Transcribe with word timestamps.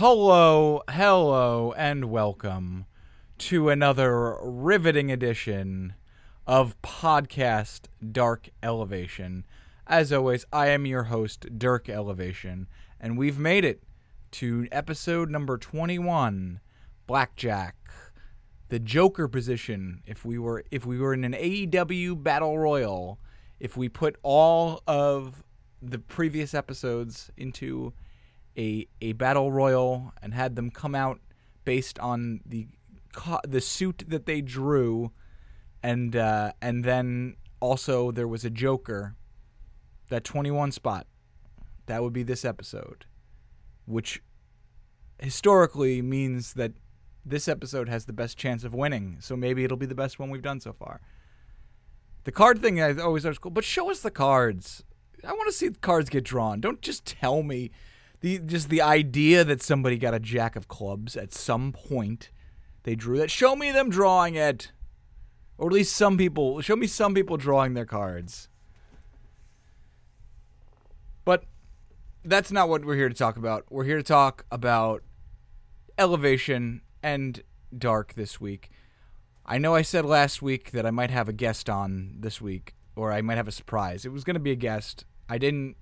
Hello, 0.00 0.80
hello, 0.88 1.74
and 1.76 2.06
welcome 2.06 2.86
to 3.36 3.68
another 3.68 4.38
riveting 4.42 5.12
edition 5.12 5.92
of 6.46 6.80
Podcast 6.80 7.80
Dark 8.10 8.48
Elevation. 8.62 9.44
As 9.86 10.10
always, 10.10 10.46
I 10.50 10.68
am 10.68 10.86
your 10.86 11.02
host, 11.02 11.58
Dirk 11.58 11.90
Elevation, 11.90 12.66
and 12.98 13.18
we've 13.18 13.38
made 13.38 13.62
it 13.62 13.82
to 14.30 14.66
episode 14.72 15.28
number 15.28 15.58
21 15.58 16.60
Blackjack. 17.06 17.76
The 18.70 18.78
Joker 18.78 19.28
position, 19.28 20.00
if 20.06 20.24
we 20.24 20.38
were 20.38 20.64
if 20.70 20.86
we 20.86 20.98
were 20.98 21.12
in 21.12 21.24
an 21.24 21.34
AEW 21.34 22.22
battle 22.22 22.58
royal, 22.58 23.18
if 23.58 23.76
we 23.76 23.90
put 23.90 24.16
all 24.22 24.82
of 24.86 25.44
the 25.82 25.98
previous 25.98 26.54
episodes 26.54 27.30
into 27.36 27.92
a 28.60 28.86
a 29.00 29.12
battle 29.12 29.50
royal 29.50 30.12
and 30.22 30.34
had 30.34 30.54
them 30.56 30.70
come 30.70 30.94
out 30.94 31.18
based 31.64 31.98
on 31.98 32.40
the 32.44 32.68
co- 33.12 33.40
the 33.46 33.60
suit 33.60 34.04
that 34.08 34.26
they 34.26 34.40
drew, 34.42 35.12
and 35.82 36.14
uh, 36.14 36.52
and 36.60 36.84
then 36.84 37.36
also 37.60 38.10
there 38.12 38.28
was 38.28 38.44
a 38.44 38.50
Joker, 38.50 39.16
that 40.10 40.24
twenty 40.24 40.50
one 40.50 40.72
spot, 40.72 41.06
that 41.86 42.02
would 42.02 42.12
be 42.12 42.22
this 42.22 42.44
episode, 42.44 43.06
which 43.86 44.22
historically 45.18 46.02
means 46.02 46.54
that 46.54 46.72
this 47.24 47.48
episode 47.48 47.88
has 47.88 48.04
the 48.04 48.12
best 48.12 48.38
chance 48.38 48.64
of 48.64 48.74
winning. 48.74 49.16
So 49.20 49.36
maybe 49.36 49.64
it'll 49.64 49.76
be 49.76 49.86
the 49.86 49.94
best 49.94 50.18
one 50.18 50.30
we've 50.30 50.42
done 50.42 50.60
so 50.60 50.72
far. 50.72 51.00
The 52.24 52.32
card 52.32 52.60
thing 52.60 52.80
I 52.80 52.96
always 52.98 53.22
thought 53.22 53.30
was 53.30 53.38
cool, 53.38 53.50
but 53.50 53.64
show 53.64 53.90
us 53.90 54.00
the 54.00 54.10
cards. 54.10 54.84
I 55.26 55.32
want 55.32 55.48
to 55.48 55.52
see 55.52 55.68
the 55.68 55.78
cards 55.78 56.08
get 56.10 56.24
drawn. 56.24 56.60
Don't 56.60 56.80
just 56.80 57.04
tell 57.04 57.42
me 57.42 57.70
the 58.20 58.38
just 58.38 58.68
the 58.68 58.82
idea 58.82 59.44
that 59.44 59.62
somebody 59.62 59.96
got 59.96 60.14
a 60.14 60.20
jack 60.20 60.56
of 60.56 60.68
clubs 60.68 61.16
at 61.16 61.32
some 61.32 61.72
point 61.72 62.30
they 62.82 62.94
drew 62.94 63.18
that. 63.18 63.30
Show 63.30 63.56
me 63.56 63.72
them 63.72 63.90
drawing 63.90 64.34
it, 64.34 64.72
or 65.58 65.68
at 65.68 65.72
least 65.72 65.94
some 65.94 66.16
people. 66.16 66.60
Show 66.60 66.76
me 66.76 66.86
some 66.86 67.14
people 67.14 67.36
drawing 67.36 67.74
their 67.74 67.84
cards. 67.84 68.48
But 71.24 71.44
that's 72.24 72.50
not 72.50 72.68
what 72.68 72.84
we're 72.84 72.96
here 72.96 73.08
to 73.08 73.14
talk 73.14 73.36
about. 73.36 73.66
We're 73.70 73.84
here 73.84 73.98
to 73.98 74.02
talk 74.02 74.46
about 74.50 75.02
elevation 75.98 76.80
and 77.02 77.42
dark 77.76 78.14
this 78.14 78.40
week. 78.40 78.70
I 79.44 79.58
know 79.58 79.74
I 79.74 79.82
said 79.82 80.04
last 80.04 80.40
week 80.40 80.70
that 80.70 80.86
I 80.86 80.90
might 80.90 81.10
have 81.10 81.28
a 81.28 81.32
guest 81.32 81.68
on 81.68 82.16
this 82.20 82.40
week, 82.40 82.74
or 82.96 83.12
I 83.12 83.20
might 83.20 83.36
have 83.36 83.48
a 83.48 83.52
surprise. 83.52 84.04
It 84.06 84.12
was 84.12 84.24
going 84.24 84.34
to 84.34 84.40
be 84.40 84.52
a 84.52 84.56
guest. 84.56 85.04
I 85.28 85.38
didn't 85.38 85.76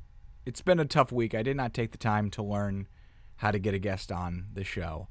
it's 0.47 0.63
been 0.63 0.81
a 0.81 0.85
tough 0.85 1.13
week. 1.13 1.35
I 1.35 1.43
did 1.43 1.57
not 1.57 1.75
take 1.75 1.93
the 1.93 1.99
time 1.99 2.31
to 2.31 2.43
learn 2.43 2.89
how 3.37 3.51
to 3.51 3.59
get 3.59 3.75
a 3.75 3.79
guest 3.79 4.11
on 4.11 4.47
the 4.53 4.65
show. 4.65 5.09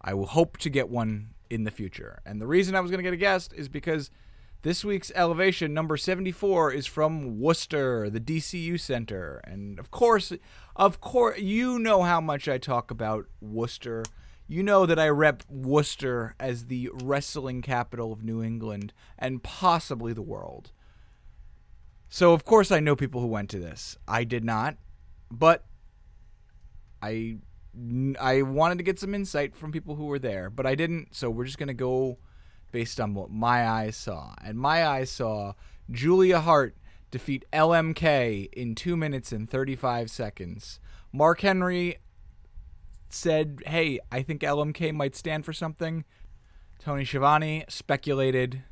I 0.00 0.14
will 0.14 0.26
hope 0.26 0.56
to 0.58 0.70
get 0.70 0.88
one 0.88 1.34
in 1.50 1.64
the 1.64 1.70
future. 1.70 2.20
And 2.24 2.40
the 2.40 2.46
reason 2.46 2.74
I 2.74 2.80
was 2.80 2.90
going 2.90 2.98
to 2.98 3.04
get 3.04 3.12
a 3.12 3.18
guest 3.18 3.52
is 3.54 3.68
because 3.68 4.10
this 4.62 4.84
week's 4.84 5.10
elevation 5.14 5.74
number 5.74 5.96
74 5.96 6.72
is 6.72 6.86
from 6.86 7.40
Worcester, 7.40 8.08
the 8.10 8.20
DCU 8.20 8.78
Center. 8.78 9.40
And 9.44 9.78
of 9.78 9.90
course, 9.90 10.32
of 10.76 11.00
course, 11.00 11.38
you 11.38 11.78
know 11.78 12.02
how 12.02 12.20
much 12.20 12.48
I 12.48 12.58
talk 12.58 12.90
about 12.90 13.26
Worcester. 13.40 14.04
You 14.46 14.62
know 14.62 14.84
that 14.84 14.98
I 14.98 15.08
rep 15.08 15.44
Worcester 15.48 16.34
as 16.38 16.66
the 16.66 16.90
wrestling 16.92 17.62
capital 17.62 18.12
of 18.12 18.22
New 18.22 18.42
England 18.42 18.92
and 19.18 19.42
possibly 19.42 20.12
the 20.12 20.22
world. 20.22 20.72
So 22.10 22.32
of 22.32 22.44
course 22.44 22.72
I 22.72 22.80
know 22.80 22.96
people 22.96 23.20
who 23.20 23.28
went 23.28 23.48
to 23.50 23.60
this. 23.60 23.96
I 24.06 24.24
did 24.24 24.44
not, 24.44 24.76
but 25.30 25.64
I 27.00 27.38
I 28.20 28.42
wanted 28.42 28.78
to 28.78 28.84
get 28.84 28.98
some 28.98 29.14
insight 29.14 29.54
from 29.56 29.70
people 29.70 29.94
who 29.94 30.06
were 30.06 30.18
there, 30.18 30.50
but 30.50 30.66
I 30.66 30.74
didn't. 30.74 31.14
So 31.14 31.30
we're 31.30 31.44
just 31.44 31.56
gonna 31.56 31.72
go 31.72 32.18
based 32.72 33.00
on 33.00 33.14
what 33.14 33.30
my 33.30 33.66
eyes 33.66 33.96
saw, 33.96 34.34
and 34.44 34.58
my 34.58 34.84
eyes 34.84 35.08
saw 35.10 35.54
Julia 35.88 36.40
Hart 36.40 36.76
defeat 37.12 37.44
LMK 37.52 38.48
in 38.52 38.74
two 38.74 38.96
minutes 38.96 39.30
and 39.30 39.48
thirty 39.48 39.76
five 39.76 40.10
seconds. 40.10 40.80
Mark 41.12 41.42
Henry 41.42 41.98
said, 43.08 43.62
"Hey, 43.66 44.00
I 44.10 44.22
think 44.22 44.42
LMK 44.42 44.92
might 44.92 45.14
stand 45.14 45.44
for 45.44 45.52
something." 45.52 46.04
Tony 46.80 47.04
Schiavone 47.04 47.64
speculated 47.68 48.64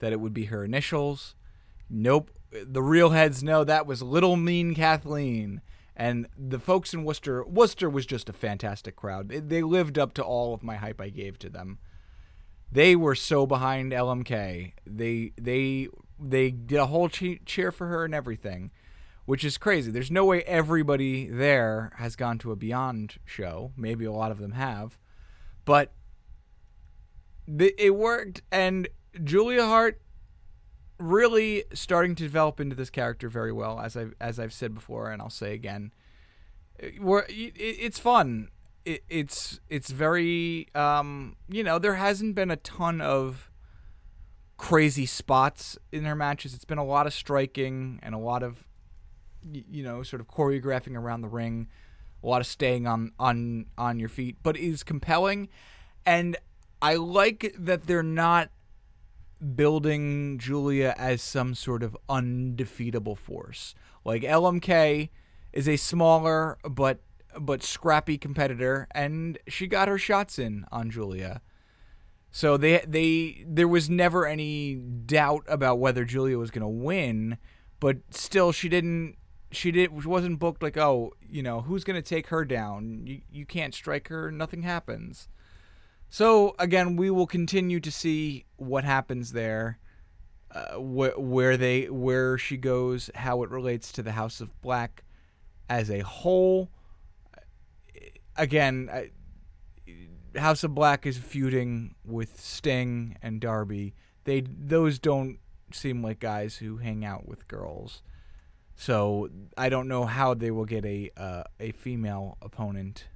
that 0.00 0.12
it 0.12 0.18
would 0.18 0.34
be 0.34 0.46
her 0.46 0.64
initials. 0.64 1.36
Nope, 1.88 2.30
the 2.50 2.82
real 2.82 3.10
heads 3.10 3.42
know 3.42 3.64
that 3.64 3.86
was 3.86 4.02
Little 4.02 4.36
Mean 4.36 4.74
Kathleen. 4.74 5.60
And 5.96 6.28
the 6.36 6.58
folks 6.58 6.94
in 6.94 7.04
Worcester, 7.04 7.44
Worcester 7.44 7.90
was 7.90 8.06
just 8.06 8.28
a 8.28 8.32
fantastic 8.32 8.96
crowd. 8.96 9.28
They, 9.28 9.40
they 9.40 9.62
lived 9.62 9.98
up 9.98 10.14
to 10.14 10.22
all 10.22 10.54
of 10.54 10.62
my 10.62 10.76
hype 10.76 11.00
I 11.00 11.10
gave 11.10 11.38
to 11.40 11.50
them. 11.50 11.78
They 12.72 12.96
were 12.96 13.14
so 13.14 13.46
behind 13.46 13.92
LMK. 13.92 14.72
They 14.86 15.32
they 15.36 15.88
they 16.18 16.50
did 16.50 16.78
a 16.78 16.86
whole 16.86 17.08
cheer 17.08 17.72
for 17.72 17.88
her 17.88 18.04
and 18.04 18.14
everything, 18.14 18.70
which 19.24 19.44
is 19.44 19.58
crazy. 19.58 19.90
There's 19.90 20.10
no 20.10 20.24
way 20.24 20.42
everybody 20.42 21.26
there 21.26 21.92
has 21.96 22.14
gone 22.14 22.38
to 22.38 22.52
a 22.52 22.56
Beyond 22.56 23.16
show. 23.24 23.72
Maybe 23.76 24.04
a 24.04 24.12
lot 24.12 24.30
of 24.30 24.38
them 24.38 24.52
have, 24.52 24.98
but 25.64 25.92
it 27.48 27.96
worked. 27.96 28.42
And 28.52 28.88
Julia 29.22 29.66
Hart 29.66 30.00
really 31.00 31.64
starting 31.72 32.14
to 32.14 32.22
develop 32.22 32.60
into 32.60 32.76
this 32.76 32.90
character 32.90 33.28
very 33.28 33.52
well, 33.52 33.80
as 33.80 33.96
I've 33.96 34.14
as 34.20 34.38
I've 34.38 34.52
said 34.52 34.74
before, 34.74 35.10
and 35.10 35.20
I'll 35.20 35.30
say 35.30 35.54
again. 35.54 35.92
We're, 36.98 37.26
it's 37.28 37.98
fun. 37.98 38.48
It, 38.84 39.02
it's 39.08 39.60
it's 39.68 39.90
very 39.90 40.68
um, 40.74 41.36
you 41.48 41.64
know 41.64 41.78
there 41.78 41.96
hasn't 41.96 42.34
been 42.34 42.50
a 42.50 42.56
ton 42.56 43.00
of 43.00 43.50
crazy 44.56 45.06
spots 45.06 45.78
in 45.90 46.04
her 46.04 46.14
matches. 46.14 46.54
It's 46.54 46.64
been 46.64 46.78
a 46.78 46.84
lot 46.84 47.06
of 47.06 47.12
striking 47.12 47.98
and 48.02 48.14
a 48.14 48.18
lot 48.18 48.42
of 48.42 48.64
you 49.42 49.82
know 49.82 50.02
sort 50.02 50.20
of 50.20 50.28
choreographing 50.28 50.96
around 50.96 51.22
the 51.22 51.28
ring, 51.28 51.68
a 52.22 52.26
lot 52.26 52.40
of 52.40 52.46
staying 52.46 52.86
on 52.86 53.12
on 53.18 53.66
on 53.76 53.98
your 53.98 54.08
feet, 54.08 54.36
but 54.42 54.56
it 54.56 54.62
is 54.62 54.82
compelling, 54.82 55.48
and 56.06 56.36
I 56.80 56.94
like 56.94 57.54
that 57.58 57.86
they're 57.86 58.02
not 58.02 58.50
building 59.40 60.38
Julia 60.38 60.94
as 60.96 61.22
some 61.22 61.54
sort 61.54 61.82
of 61.82 61.96
undefeatable 62.08 63.16
force. 63.16 63.74
Like 64.04 64.22
LMK 64.22 65.10
is 65.52 65.68
a 65.68 65.76
smaller 65.76 66.58
but 66.68 67.00
but 67.38 67.62
scrappy 67.62 68.18
competitor 68.18 68.88
and 68.92 69.38
she 69.46 69.66
got 69.66 69.88
her 69.88 69.98
shots 69.98 70.38
in 70.38 70.66
on 70.72 70.90
Julia. 70.90 71.42
So 72.30 72.56
they 72.56 72.84
they 72.86 73.44
there 73.46 73.68
was 73.68 73.90
never 73.90 74.26
any 74.26 74.76
doubt 74.76 75.44
about 75.48 75.78
whether 75.78 76.04
Julia 76.04 76.38
was 76.38 76.50
going 76.50 76.62
to 76.62 76.68
win, 76.68 77.38
but 77.80 77.98
still 78.10 78.52
she 78.52 78.68
didn't 78.68 79.16
she 79.52 79.72
did 79.72 80.04
wasn't 80.04 80.38
booked 80.38 80.62
like 80.62 80.76
oh, 80.76 81.12
you 81.28 81.42
know, 81.42 81.62
who's 81.62 81.84
going 81.84 82.00
to 82.00 82.08
take 82.08 82.28
her 82.28 82.44
down? 82.44 83.06
You 83.06 83.20
you 83.30 83.46
can't 83.46 83.74
strike 83.74 84.08
her, 84.08 84.30
nothing 84.30 84.62
happens. 84.62 85.28
So 86.12 86.56
again, 86.58 86.96
we 86.96 87.08
will 87.08 87.28
continue 87.28 87.78
to 87.78 87.90
see 87.90 88.44
what 88.56 88.82
happens 88.82 89.32
there, 89.32 89.78
uh, 90.50 90.74
wh- 90.74 91.16
where 91.16 91.56
they 91.56 91.88
where 91.88 92.36
she 92.36 92.56
goes, 92.56 93.10
how 93.14 93.44
it 93.44 93.50
relates 93.50 93.92
to 93.92 94.02
the 94.02 94.12
House 94.12 94.40
of 94.40 94.60
Black 94.60 95.04
as 95.68 95.88
a 95.88 96.00
whole. 96.00 96.68
Again, 98.36 98.90
I, 98.92 99.10
House 100.36 100.64
of 100.64 100.74
Black 100.74 101.06
is 101.06 101.16
feuding 101.16 101.94
with 102.04 102.40
Sting 102.40 103.16
and 103.22 103.40
Darby. 103.40 103.94
They 104.24 104.40
those 104.40 104.98
don't 104.98 105.38
seem 105.72 106.02
like 106.02 106.18
guys 106.18 106.56
who 106.56 106.78
hang 106.78 107.04
out 107.04 107.28
with 107.28 107.46
girls. 107.46 108.02
So 108.74 109.30
I 109.56 109.68
don't 109.68 109.86
know 109.86 110.06
how 110.06 110.34
they 110.34 110.50
will 110.50 110.64
get 110.64 110.84
a 110.84 111.10
uh, 111.16 111.44
a 111.60 111.70
female 111.70 112.36
opponent 112.42 113.06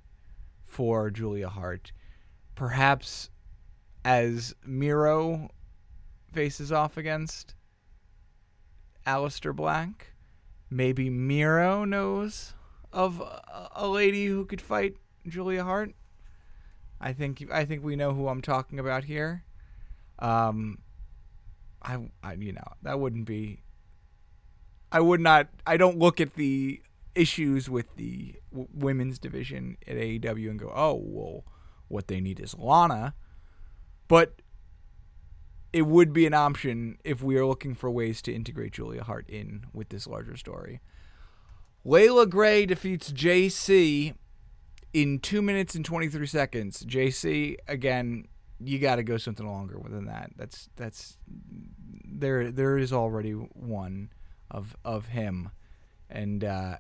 for 0.62 1.11
Julia 1.11 1.49
Hart 1.49 1.91
perhaps 2.55 3.31
as 4.05 4.55
Miro 4.65 5.49
faces 6.33 6.71
off 6.71 6.97
against 6.97 7.55
Aleister 9.06 9.55
Black, 9.55 10.12
maybe 10.71 11.11
Miro 11.11 11.85
knows 11.85 12.55
of 12.93 13.23
a 13.75 13.89
lady 13.89 14.27
who 14.27 14.45
could 14.45 14.61
fight 14.61 14.97
Julia 15.27 15.65
Hart. 15.65 15.95
I 17.01 17.12
think 17.12 17.47
I 17.53 17.65
think 17.65 17.85
we 17.85 17.97
know 17.97 18.15
who 18.15 18.29
I'm 18.29 18.41
talking 18.41 18.79
about 18.79 19.05
here. 19.05 19.45
Um, 20.19 20.79
I, 21.83 21.99
I 22.23 22.35
you 22.35 22.53
know 22.53 22.73
that 22.83 22.99
wouldn't 22.99 23.27
be. 23.27 23.61
I 24.91 25.01
would 25.01 25.21
not. 25.21 25.49
I 25.67 25.77
don't 25.77 25.99
look 25.99 26.21
at 26.21 26.35
the 26.35 26.81
issues 27.15 27.69
with 27.69 27.95
the 27.97 28.37
w- 28.51 28.69
women's 28.73 29.19
division 29.19 29.77
at 29.87 29.97
AEW 29.97 30.51
and 30.51 30.59
go, 30.59 30.73
oh 30.75 31.01
well, 31.05 31.45
what 31.88 32.08
they 32.08 32.20
need 32.20 32.40
is 32.40 32.54
Lana. 32.56 33.14
But 34.08 34.40
it 35.72 35.86
would 35.86 36.12
be 36.12 36.25
an 36.25 36.34
option 36.34 36.98
if 37.04 37.22
we 37.22 37.36
are 37.36 37.44
looking 37.44 37.75
for 37.75 37.90
ways 37.90 38.22
to 38.22 38.32
integrate 38.32 38.75
Julia 38.75 39.02
Hart 39.02 39.28
in 39.28 39.66
with 39.72 39.88
this 39.88 40.06
larger 40.06 40.36
story. 40.36 40.81
Leila 41.84 42.26
Grey 42.26 42.64
defeats 42.64 43.12
JC 43.12 44.14
in 44.92 45.19
two 45.19 45.42
minutes 45.42 45.75
and 45.75 45.84
23 45.84 46.26
seconds, 46.26 46.84
JC 46.84 47.56
again. 47.66 48.28
You 48.60 48.78
got 48.78 48.96
to 48.96 49.02
go 49.02 49.16
something 49.16 49.46
longer 49.46 49.78
than 49.90 50.06
that. 50.06 50.31
That's 50.36 50.70
that's 50.76 51.19
there. 52.06 52.52
There 52.52 52.78
is 52.78 52.92
already 52.92 53.32
one 53.32 54.10
of 54.50 54.76
of 54.84 55.08
him, 55.08 55.50
and 56.08 56.44
uh, 56.44 56.76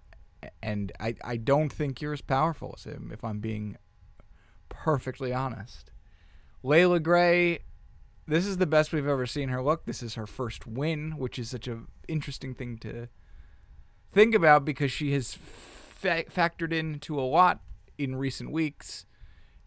and 0.62 0.92
I 1.00 1.16
I 1.24 1.36
don't 1.36 1.70
think 1.70 2.00
you're 2.00 2.12
as 2.12 2.22
powerful 2.22 2.76
as 2.78 2.84
him. 2.84 3.10
If 3.12 3.24
I'm 3.24 3.40
being 3.40 3.76
perfectly 4.82 5.32
honest, 5.32 5.90
Leila 6.62 7.00
Grey. 7.00 7.60
This 8.26 8.46
is 8.46 8.56
the 8.56 8.66
best 8.66 8.92
we've 8.92 9.06
ever 9.06 9.26
seen 9.26 9.50
her 9.50 9.62
look. 9.62 9.84
This 9.84 10.02
is 10.02 10.14
her 10.14 10.26
first 10.26 10.66
win, 10.66 11.18
which 11.18 11.38
is 11.38 11.50
such 11.50 11.68
a 11.68 11.80
interesting 12.08 12.54
thing 12.54 12.78
to 12.78 13.08
think 14.12 14.34
about 14.34 14.64
because 14.64 14.90
she 14.90 15.12
has 15.12 15.34
fa- 15.34 16.24
factored 16.24 16.72
into 16.72 17.18
a 17.18 17.22
lot 17.22 17.60
in 17.98 18.16
recent 18.16 18.50
weeks. 18.50 19.04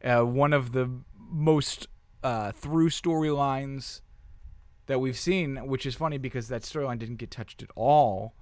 Uh, 0.04 0.22
one 0.22 0.54
of 0.54 0.72
the 0.72 0.90
most 1.16 1.88
uh, 2.24 2.52
through 2.52 2.90
storylines 2.90 4.02
that 4.88 5.00
we've 5.00 5.18
seen, 5.18 5.68
which 5.68 5.86
is 5.86 5.96
funny 5.96 6.18
because 6.18 6.48
that 6.48 6.64
storyline 6.64 6.98
didn't 6.98 7.18
get 7.18 7.30
touched 7.32 7.62
at 7.62 7.70
all 7.76 8.34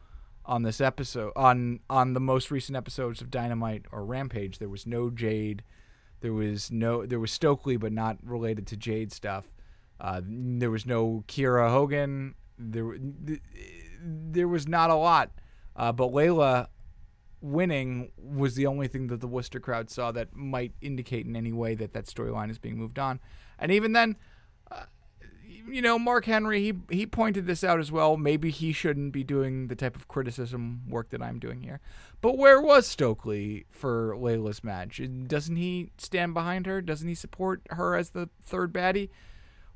on 0.46 0.62
this 0.62 0.80
episode 0.80 1.34
on 1.36 1.80
on 1.90 2.14
the 2.14 2.20
most 2.20 2.52
recent 2.52 2.78
episodes 2.78 3.20
of 3.20 3.32
Dynamite 3.32 3.86
or 3.92 4.06
Rampage. 4.06 4.60
There 4.60 4.70
was 4.70 4.86
no 4.86 5.10
Jade. 5.10 5.64
There 6.26 6.34
was 6.34 6.72
no 6.72 7.06
there 7.06 7.20
was 7.20 7.32
Stokely, 7.32 7.78
but 7.78 7.92
not 7.92 8.18
related 8.24 8.66
to 8.66 8.76
Jade 8.76 9.14
stuff. 9.14 9.46
Uh, 10.02 10.22
there 10.26 10.72
was 10.72 10.84
no 10.84 11.24
Kiera 11.28 11.70
Hogan. 11.70 12.34
There 12.58 12.98
there 14.02 14.48
was 14.48 14.68
not 14.68 14.90
a 14.90 14.96
lot. 14.96 15.30
Uh, 15.76 15.92
but 15.92 16.12
Leila 16.12 16.70
winning 17.42 18.12
was 18.18 18.56
the 18.56 18.66
only 18.66 18.88
thing 18.88 19.06
that 19.06 19.22
the 19.22 19.28
Worcester 19.28 19.60
crowd 19.60 19.92
saw 19.92 20.12
that 20.14 20.36
might 20.36 20.74
indicate 20.82 21.28
in 21.28 21.36
any 21.36 21.54
way 21.54 21.76
that 21.76 21.94
that 21.94 22.08
storyline 22.08 22.50
is 22.50 22.58
being 22.58 22.80
moved 22.80 22.98
on. 22.98 23.20
And 23.60 23.72
even 23.72 23.92
then, 23.92 24.16
uh, 24.72 24.86
you 25.68 25.82
know, 25.82 25.98
Mark 26.00 26.26
Henry, 26.26 26.62
he 26.62 26.74
he 26.96 27.06
pointed 27.06 27.48
this 27.48 27.64
out 27.64 27.80
as 27.80 27.92
well. 27.92 28.18
Maybe 28.18 28.50
he 28.50 28.72
shouldn't 28.72 29.12
be 29.12 29.24
doing 29.24 29.68
the 29.68 29.76
type 29.76 29.96
of 29.96 30.08
criticism 30.08 30.84
work 30.88 31.10
that 31.10 31.22
I'm 31.22 31.40
doing 31.40 31.62
here. 31.62 31.80
But 32.22 32.38
where 32.38 32.62
was 32.62 32.88
Stokely 32.88 33.66
for 33.70 34.16
Leila's 34.18 34.64
match? 34.64 35.02
Doesn't 35.28 35.56
he 35.56 35.92
stand 35.98 36.34
behind 36.34 36.66
her? 36.66 36.82
Doesn't 36.82 37.08
he 37.08 37.16
support 37.16 37.62
her 37.72 37.96
as 37.96 38.12
the 38.12 38.30
third 38.42 38.74
baddie? 38.74 39.10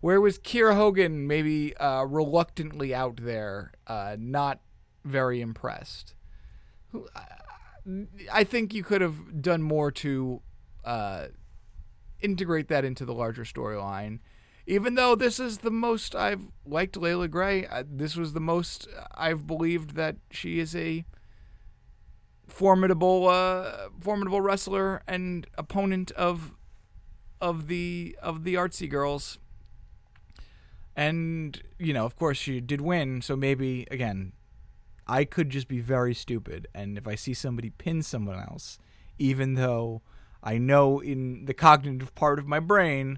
Where 0.01 0.21
was 0.21 0.39
Kiera 0.39 0.75
Hogan 0.75 1.27
maybe 1.27 1.75
uh, 1.77 2.03
reluctantly 2.05 2.95
out 2.95 3.17
there, 3.17 3.73
uh, 3.85 4.15
not 4.17 4.61
very 5.03 5.41
impressed? 5.41 6.13
I 8.31 8.43
think 8.43 8.73
you 8.73 8.83
could 8.83 9.01
have 9.01 9.41
done 9.41 9.61
more 9.61 9.91
to 9.91 10.41
uh, 10.85 11.27
integrate 12.21 12.67
that 12.69 12.85
into 12.85 13.05
the 13.05 13.13
larger 13.13 13.43
storyline. 13.43 14.19
Even 14.69 14.93
though 14.93 15.15
this 15.15 15.39
is 15.39 15.57
the 15.57 15.71
most 15.71 16.13
I've 16.15 16.45
liked 16.63 16.95
Leila 16.95 17.27
Grey, 17.27 17.65
uh, 17.65 17.83
this 17.89 18.15
was 18.15 18.33
the 18.33 18.39
most 18.39 18.87
I've 19.15 19.47
believed 19.47 19.95
that 19.95 20.17
she 20.29 20.59
is 20.59 20.75
a 20.75 21.05
formidable, 22.47 23.27
uh, 23.27 23.89
formidable 23.99 24.41
wrestler 24.41 25.01
and 25.07 25.47
opponent 25.57 26.11
of 26.11 26.53
of 27.41 27.67
the 27.67 28.15
of 28.21 28.43
the 28.43 28.53
artsy 28.53 28.87
girls. 28.87 29.39
And 30.95 31.59
you 31.79 31.91
know, 31.91 32.05
of 32.05 32.15
course, 32.15 32.37
she 32.37 32.61
did 32.61 32.79
win. 32.79 33.23
So 33.23 33.35
maybe 33.35 33.87
again, 33.89 34.33
I 35.07 35.25
could 35.25 35.49
just 35.49 35.67
be 35.67 35.79
very 35.79 36.13
stupid, 36.13 36.67
and 36.75 36.95
if 36.95 37.07
I 37.07 37.15
see 37.15 37.33
somebody 37.33 37.71
pin 37.71 38.03
someone 38.03 38.37
else, 38.37 38.77
even 39.17 39.55
though 39.55 40.03
I 40.43 40.59
know 40.59 40.99
in 40.99 41.45
the 41.45 41.55
cognitive 41.55 42.13
part 42.13 42.37
of 42.37 42.45
my 42.45 42.59
brain 42.59 43.17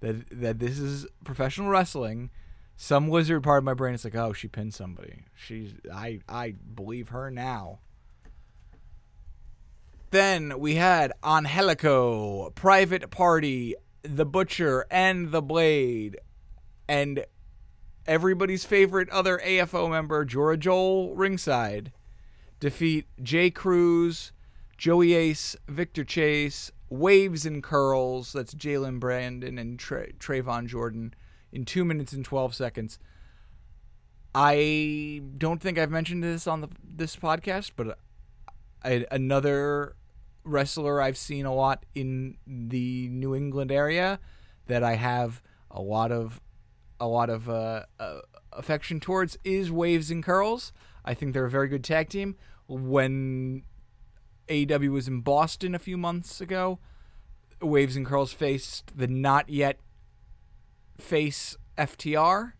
that 0.00 0.28
that 0.30 0.58
this 0.58 0.78
is 0.78 1.06
professional 1.24 1.68
wrestling, 1.68 2.30
some 2.76 3.08
lizard 3.08 3.42
part 3.42 3.58
of 3.58 3.64
my 3.64 3.74
brain 3.74 3.94
is 3.94 4.04
like, 4.04 4.14
oh, 4.14 4.32
she 4.32 4.48
pinned 4.48 4.74
somebody. 4.74 5.24
She's 5.34 5.74
I 5.92 6.20
I 6.28 6.54
believe 6.74 7.08
her 7.08 7.30
now. 7.30 7.80
Then 10.10 10.58
we 10.58 10.76
had 10.76 11.12
Angelico, 11.22 12.50
Private 12.50 13.10
Party, 13.10 13.74
The 14.02 14.24
Butcher, 14.24 14.86
and 14.90 15.32
The 15.32 15.42
Blade. 15.42 16.18
And 16.88 17.26
everybody's 18.06 18.64
favorite 18.64 19.10
other 19.10 19.38
AFO 19.44 19.90
member, 19.90 20.24
Jora 20.24 20.56
Johl, 20.56 21.12
ringside, 21.14 21.92
defeat 22.58 23.06
Jay 23.22 23.50
Cruz, 23.50 24.32
Joey 24.78 25.12
Ace, 25.12 25.56
Victor 25.68 26.04
Chase, 26.04 26.72
Waves 26.90 27.44
and 27.44 27.62
Curls, 27.62 28.32
that's 28.32 28.54
Jaylen 28.54 28.98
Brandyn 28.98 29.58
and 29.58 29.78
Tra- 29.78 30.12
Traevon 30.14 30.66
Jordan, 30.66 31.14
in 31.52 31.64
2 31.64 31.84
minutes 31.84 32.12
and 32.12 32.24
12 32.24 32.54
seconds. 32.54 32.98
I 34.34 35.22
don't 35.36 35.60
think 35.60 35.78
I've 35.78 35.90
mentioned 35.90 36.22
this 36.22 36.46
on 36.46 36.60
the 36.60 36.68
this 36.84 37.16
podcast, 37.16 37.72
but 37.76 37.98
I, 38.84 39.06
another 39.10 39.96
wrestler 40.44 41.00
I've 41.00 41.16
seen 41.16 41.46
a 41.46 41.54
lot 41.54 41.84
in 41.94 42.36
the 42.46 43.08
New 43.08 43.34
England 43.34 43.72
area 43.72 44.20
that 44.66 44.82
I 44.82 44.94
have 44.94 45.42
a 45.70 45.80
lot 45.80 46.12
of 46.12 46.40
a 47.00 47.06
lot 47.06 47.30
of 47.30 47.48
uh, 47.48 47.84
uh, 47.98 48.20
affection 48.52 49.00
towards 49.00 49.38
is 49.44 49.70
Waves 49.70 50.10
and 50.10 50.22
Curls. 50.22 50.72
I 51.04 51.14
think 51.14 51.32
they're 51.32 51.46
a 51.46 51.50
very 51.50 51.68
good 51.68 51.84
tag 51.84 52.08
team. 52.08 52.36
When 52.66 53.62
AEW 54.48 54.90
was 54.90 55.08
in 55.08 55.20
Boston 55.20 55.74
a 55.74 55.78
few 55.78 55.96
months 55.96 56.40
ago, 56.40 56.78
Waves 57.60 57.96
and 57.96 58.06
Curls 58.06 58.32
faced 58.32 58.96
the 58.96 59.06
not 59.06 59.48
yet 59.48 59.78
face 60.98 61.56
FTR, 61.76 62.52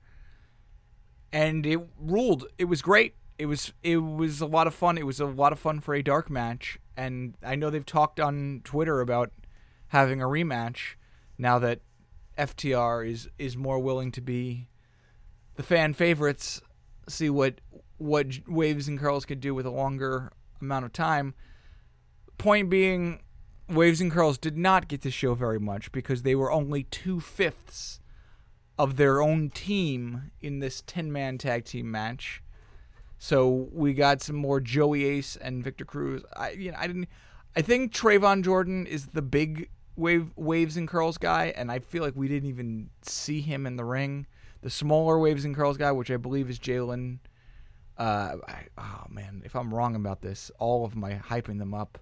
and 1.32 1.67
it 1.67 1.81
ruled. 1.99 2.46
It 2.58 2.64
was 2.64 2.82
great. 2.82 3.14
It 3.38 3.46
was 3.46 3.73
it 3.82 3.99
was 3.99 4.40
a 4.40 4.46
lot 4.46 4.67
of 4.67 4.75
fun. 4.75 4.99
It 4.99 5.06
was 5.06 5.20
a 5.20 5.26
lot 5.26 5.52
of 5.52 5.58
fun 5.58 5.81
for 5.81 5.94
a 5.94 6.02
dark 6.02 6.31
match, 6.31 6.79
and 6.96 7.35
I 7.43 7.55
know 7.55 7.70
they've 7.70 7.87
talked 7.87 8.19
on 8.19 8.62
Twitter 8.64 9.00
about 9.00 9.31
having 9.88 10.20
a 10.20 10.26
rematch 10.26 10.94
now 11.37 11.58
that 11.61 11.81
FTR 12.37 13.08
is 13.08 13.29
is 13.38 13.56
more 13.56 13.79
willing 13.79 14.11
to 14.12 14.20
be 14.20 14.69
the 15.56 15.62
fan 15.62 15.93
favorites. 15.94 16.61
See 17.08 17.31
what 17.31 17.61
what 17.99 18.26
Waves 18.49 18.88
and 18.88 18.99
Curls 18.99 19.25
could 19.25 19.40
do 19.40 19.55
with 19.55 19.67
a 19.67 19.70
longer 19.70 20.32
amount 20.61 20.85
of 20.85 20.93
time. 20.93 21.35
Point 22.38 22.70
being, 22.70 23.20
Waves 23.69 24.00
and 24.00 24.11
Curls 24.11 24.38
did 24.38 24.56
not 24.56 24.88
get 24.88 25.02
to 25.02 25.11
show 25.11 25.35
very 25.35 25.61
much 25.61 25.93
because 25.93 26.23
they 26.23 26.35
were 26.35 26.50
only 26.50 26.85
two 26.85 27.21
fifths 27.21 28.00
of 28.78 28.97
their 28.97 29.21
own 29.21 29.50
team 29.50 30.30
in 30.40 30.61
this 30.61 30.80
ten 30.80 31.12
man 31.12 31.37
tag 31.37 31.64
team 31.64 31.90
match. 31.90 32.42
So 33.18 33.68
we 33.73 33.92
got 33.92 34.23
some 34.23 34.37
more 34.37 34.61
Joey 34.61 35.04
Ace 35.04 35.37
and 35.37 35.64
Victor 35.64 35.85
Cruz. 35.85 36.23
I 36.37 36.50
you 36.50 36.71
know 36.71 36.78
I 36.78 36.87
didn't. 36.87 37.09
I 37.57 37.62
think 37.62 37.92
Traevon 37.92 38.45
Jordan 38.45 38.87
is 38.87 39.07
the 39.07 39.23
big 39.23 39.68
wave 39.97 40.33
waves 40.37 40.76
and 40.76 40.87
curls 40.87 41.18
guy, 41.18 41.52
and 41.57 41.73
I 41.73 41.80
feel 41.80 42.04
like 42.04 42.14
we 42.14 42.28
didn't 42.28 42.49
even 42.49 42.90
see 43.02 43.40
him 43.40 43.66
in 43.66 43.76
the 43.76 43.85
ring. 43.85 44.26
The 44.62 44.71
smaller 44.71 45.18
waves 45.18 45.45
and 45.45 45.54
curls 45.54 45.76
guy, 45.76 45.90
which 45.90 46.11
I 46.11 46.16
believe 46.16 46.49
is 46.49 46.59
Jaylen. 46.59 47.18
Uh, 47.97 48.37
I, 48.47 48.66
oh 48.78 49.07
man, 49.11 49.42
if 49.45 49.57
I'm 49.57 49.75
wrong 49.75 49.97
about 49.97 50.23
this, 50.23 50.52
all 50.61 50.85
of 50.85 50.95
my 50.95 51.14
hyping 51.14 51.59
them 51.59 51.75
up 51.75 51.99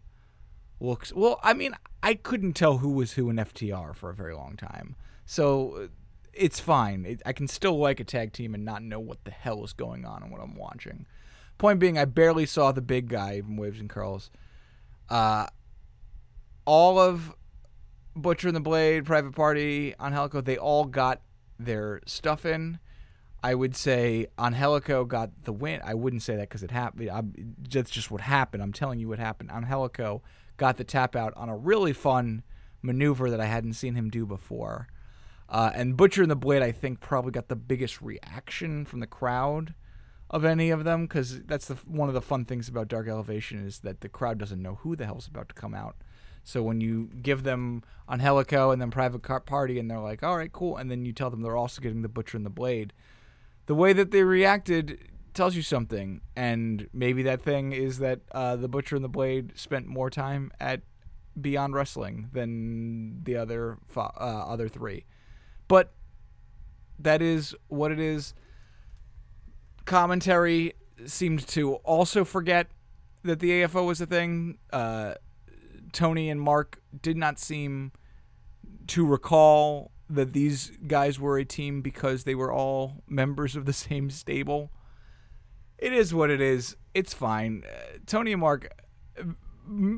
looks 0.81 1.13
well. 1.13 1.41
I 1.43 1.55
mean, 1.55 1.75
I 2.03 2.15
couldn't 2.15 2.55
tell 2.55 2.79
who 2.79 2.91
was 2.91 3.13
who 3.13 3.31
in 3.31 3.37
FTR 3.37 3.95
for 3.95 4.11
a 4.11 4.15
very 4.15 4.35
long 4.35 4.57
time, 4.57 4.97
so 5.25 5.77
uh, 5.77 5.87
it's 6.33 6.61
fine. 6.61 7.05
It, 7.07 7.23
I 7.25 7.33
can 7.33 7.49
still 7.49 7.79
like 7.79 8.01
a 8.01 8.05
tag 8.05 8.33
team 8.33 8.55
and 8.55 8.65
not 8.65 8.83
know 8.83 9.01
what 9.01 9.25
the 9.25 9.31
hell 9.31 9.65
is 9.65 9.73
going 9.73 10.05
on 10.05 10.23
and 10.23 10.31
what 10.31 10.41
I'm 10.41 10.55
watching. 10.55 11.07
Point 11.59 11.79
being, 11.79 11.99
I 11.99 12.05
barely 12.05 12.45
saw 12.45 12.73
the 12.73 12.83
big 12.83 13.09
guy 13.09 13.33
in 13.33 13.57
Waves 13.57 13.81
and 13.81 13.89
Curls. 13.89 14.31
Uh, 15.09 15.47
all 16.67 16.99
of 16.99 17.35
Butcher 18.15 18.49
and 18.49 18.57
the 18.57 18.61
Blade, 18.61 19.07
Private 19.07 19.35
Party, 19.35 19.95
Angelico, 19.99 20.41
they 20.41 20.59
all 20.59 20.85
got 20.85 21.23
their 21.59 22.01
stuff 22.07 22.45
in. 22.45 22.79
I 23.43 23.55
would 23.55 23.77
say 23.77 24.27
Angelico 24.39 25.05
got 25.05 25.45
the 25.45 25.53
win. 25.53 25.81
I 25.85 25.95
wouldn't 25.95 26.23
say 26.23 26.35
that 26.35 26.49
because 26.49 26.63
it 26.63 26.71
happened. 26.71 27.57
That's 27.71 27.91
just 27.91 28.11
what 28.11 28.23
happened. 28.23 28.63
I'm 28.63 28.73
telling 28.73 28.99
you 28.99 29.09
what 29.09 29.19
happened. 29.19 29.51
Angelico 29.51 30.23
got 30.57 30.77
the 30.77 30.85
tap 30.85 31.17
out 31.17 31.33
on 31.37 31.49
a 31.49 31.57
really 31.57 31.93
fun 31.93 32.43
maneuver 32.83 33.31
that 33.31 33.41
I 33.41 33.47
hadn't 33.47 33.75
seen 33.75 33.95
him 33.95 34.11
do 34.11 34.27
before. 34.27 34.89
Uh, 35.49 35.71
and 35.75 35.97
Butcher 35.97 36.23
and 36.23 36.31
the 36.31 36.37
Blade, 36.37 36.63
I 36.63 36.73
think, 36.73 37.01
probably 37.01 37.31
got 37.31 37.49
the 37.49 37.57
biggest 37.57 38.03
reaction 38.03 38.85
from 38.85 39.01
the 39.01 39.07
crowd 39.07 39.75
of 40.29 40.45
any 40.45 40.71
of 40.71 40.85
them 40.85 41.05
because 41.05 41.43
that's 41.43 41.69
the 41.69 41.77
one 41.87 42.09
of 42.09 42.15
the 42.15 42.21
fun 42.21 42.45
things 42.45 42.69
about 42.69 42.89
Dark 42.89 43.07
Elevation 43.07 43.65
is 43.65 43.81
that 43.81 44.01
the 44.01 44.09
crowd 44.09 44.39
doesn't 44.39 44.61
know 44.61 44.77
who 44.77 44.97
the 44.97 45.07
hell's 45.07 45.29
about 45.29 45.49
to 45.49 45.55
come 45.55 45.75
out. 45.75 45.97
So 46.43 46.63
when 46.63 46.81
you 46.81 47.11
give 47.23 47.43
them 47.43 47.83
Angelico 48.09 48.71
and 48.71 48.81
then 48.81 48.91
Private 48.91 49.21
Party, 49.47 49.79
and 49.79 49.91
they're 49.91 50.01
like, 50.01 50.23
"All 50.23 50.37
right, 50.37 50.53
cool," 50.53 50.77
and 50.77 50.91
then 50.91 51.05
you 51.05 51.13
tell 51.13 51.31
them 51.31 51.43
they're 51.43 51.57
also 51.57 51.81
getting 51.81 52.03
the 52.03 52.09
Butcher 52.09 52.37
and 52.37 52.47
the 52.47 52.51
Blade, 52.51 52.93
the 53.67 53.75
way 53.75 53.93
that 53.93 54.11
they 54.11 54.23
reacted 54.23 54.99
tells 55.37 55.55
you 55.55 55.63
something. 55.63 56.21
And 56.35 56.89
maybe 56.93 57.23
that 57.25 57.43
thing 57.43 57.73
is 57.73 57.99
that 57.99 58.21
uh, 58.33 58.57
the 58.57 58.69
Butcher 58.69 58.97
and 58.97 59.05
the 59.05 59.09
Blade 59.09 59.53
spent 59.57 59.87
more 59.87 60.11
time 60.11 60.51
at 60.59 60.83
Beyond 61.41 61.75
Wrestling 61.75 62.29
than 62.33 63.23
the 63.23 63.37
other 63.37 63.79
uh, 63.95 64.01
other 64.11 64.69
three, 64.69 65.05
but 65.69 65.93
that 66.99 67.21
is 67.21 67.55
what 67.69 67.93
it 67.93 68.01
is. 68.01 68.33
Commentary 69.85 70.73
seemed 71.05 71.47
to 71.49 71.75
also 71.75 72.25
forget 72.25 72.69
that 73.23 73.41
the 73.41 73.51
AFO 73.51 73.87
was 73.87 74.01
a 74.01 74.07
thing. 74.07 74.57
Uh, 74.73 75.15
Tony 75.93 76.31
and 76.31 76.41
Mark 76.41 76.81
did 77.03 77.19
not 77.19 77.39
seem 77.39 77.93
to 78.87 79.05
recall 79.05 79.91
that 80.09 80.33
these 80.33 80.73
guys 80.87 81.19
were 81.19 81.37
a 81.39 81.45
team 81.45 81.83
because 81.83 82.25
they 82.25 82.35
were 82.35 82.53
all 82.53 83.03
members 83.09 83.57
of 83.57 83.67
the 83.67 83.73
same 83.75 84.11
stable. 84.11 84.71
It 85.79 85.93
is 85.93 86.15
what 86.15 86.31
it 86.31 86.41
is. 86.41 86.77
It's 86.95 87.13
fine. 87.13 87.65
Uh, 87.67 87.99
Tony 88.07 88.33
and 88.33 88.41
Mark, 88.41 88.73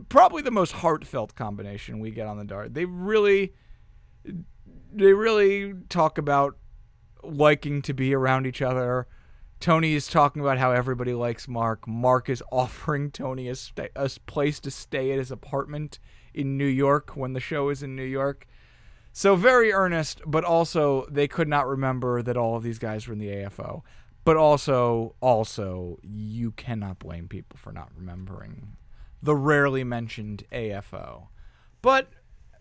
probably 0.08 0.42
the 0.42 0.50
most 0.50 0.72
heartfelt 0.72 1.34
combination 1.34 2.00
we 2.00 2.10
get 2.10 2.26
on 2.26 2.38
the 2.38 2.44
dart. 2.44 2.74
They 2.74 2.84
really, 2.84 3.54
they 4.92 5.12
really 5.12 5.74
talk 5.88 6.18
about 6.18 6.56
liking 7.22 7.82
to 7.82 7.94
be 7.94 8.14
around 8.14 8.46
each 8.46 8.62
other. 8.62 9.06
Tony 9.60 9.94
is 9.94 10.06
talking 10.06 10.40
about 10.40 10.58
how 10.58 10.70
everybody 10.70 11.12
likes 11.14 11.48
Mark. 11.48 11.86
Mark 11.86 12.28
is 12.28 12.42
offering 12.52 13.10
Tony 13.10 13.48
a, 13.48 13.54
sta- 13.54 13.88
a 13.96 14.08
place 14.26 14.60
to 14.60 14.70
stay 14.70 15.12
at 15.12 15.18
his 15.18 15.30
apartment 15.30 15.98
in 16.34 16.56
New 16.56 16.66
York 16.66 17.16
when 17.16 17.32
the 17.32 17.40
show 17.40 17.68
is 17.68 17.82
in 17.82 17.96
New 17.96 18.04
York. 18.04 18.46
So 19.12 19.34
very 19.34 19.72
earnest, 19.72 20.20
but 20.26 20.44
also 20.44 21.06
they 21.10 21.26
could 21.26 21.48
not 21.48 21.66
remember 21.66 22.22
that 22.22 22.36
all 22.36 22.56
of 22.56 22.62
these 22.62 22.78
guys 22.78 23.08
were 23.08 23.14
in 23.14 23.18
the 23.18 23.28
AFO. 23.28 23.82
But 24.28 24.36
also, 24.36 25.14
also, 25.22 25.98
you 26.02 26.52
cannot 26.52 26.98
blame 26.98 27.28
people 27.28 27.56
for 27.58 27.72
not 27.72 27.88
remembering 27.96 28.76
the 29.22 29.34
rarely 29.34 29.84
mentioned 29.84 30.44
AFO. 30.52 31.28
But 31.80 32.10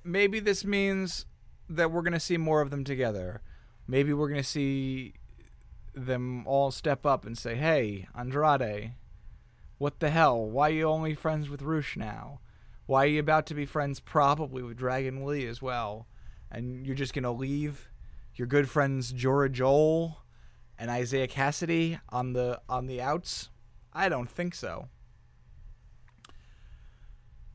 maybe 0.02 0.40
this 0.40 0.64
means 0.64 1.26
that 1.68 1.92
we're 1.92 2.04
going 2.04 2.14
to 2.14 2.22
see 2.22 2.38
more 2.38 2.62
of 2.62 2.70
them 2.70 2.86
together. 2.86 3.42
Maybe 3.86 4.14
we're 4.14 4.30
going 4.30 4.42
to 4.42 4.48
see 4.48 5.16
them 5.94 6.48
all 6.48 6.72
step 6.72 7.06
up 7.06 7.26
and 7.26 7.38
say, 7.38 7.56
"Hey, 7.56 8.08
Andrade, 8.16 8.94
what 9.78 10.00
the 10.00 10.10
hell? 10.10 10.42
Why 10.46 10.70
are 10.70 10.74
you 10.74 10.88
only 10.88 11.16
friends 11.16 11.50
with 11.50 11.62
Rush 11.62 11.98
now? 11.98 12.40
Why 12.86 13.04
are 13.04 13.08
you 13.08 13.20
about 13.20 13.46
to 13.48 13.54
be 13.54 13.66
friends 13.66 14.00
probably 14.00 14.64
with 14.64 14.78
Dragon 14.78 15.26
Lee 15.26 15.46
as 15.46 15.62
well? 15.62 16.08
And 16.50 16.88
you're 16.88 16.96
just 16.96 17.14
going 17.14 17.24
to 17.24 17.32
leave 17.32 17.90
your 18.36 18.48
good 18.48 18.70
friends 18.70 19.12
Jora 19.12 19.52
Johl 19.52 20.20
and 20.78 20.92
Isiah 20.92 21.28
Kassidy 21.28 22.00
on 22.10 22.34
the 22.34 22.62
on 22.70 22.88
the 22.88 23.02
outs? 23.02 23.50
I 23.94 24.10
don't 24.10 24.30
think 24.30 24.54
so. 24.54 24.90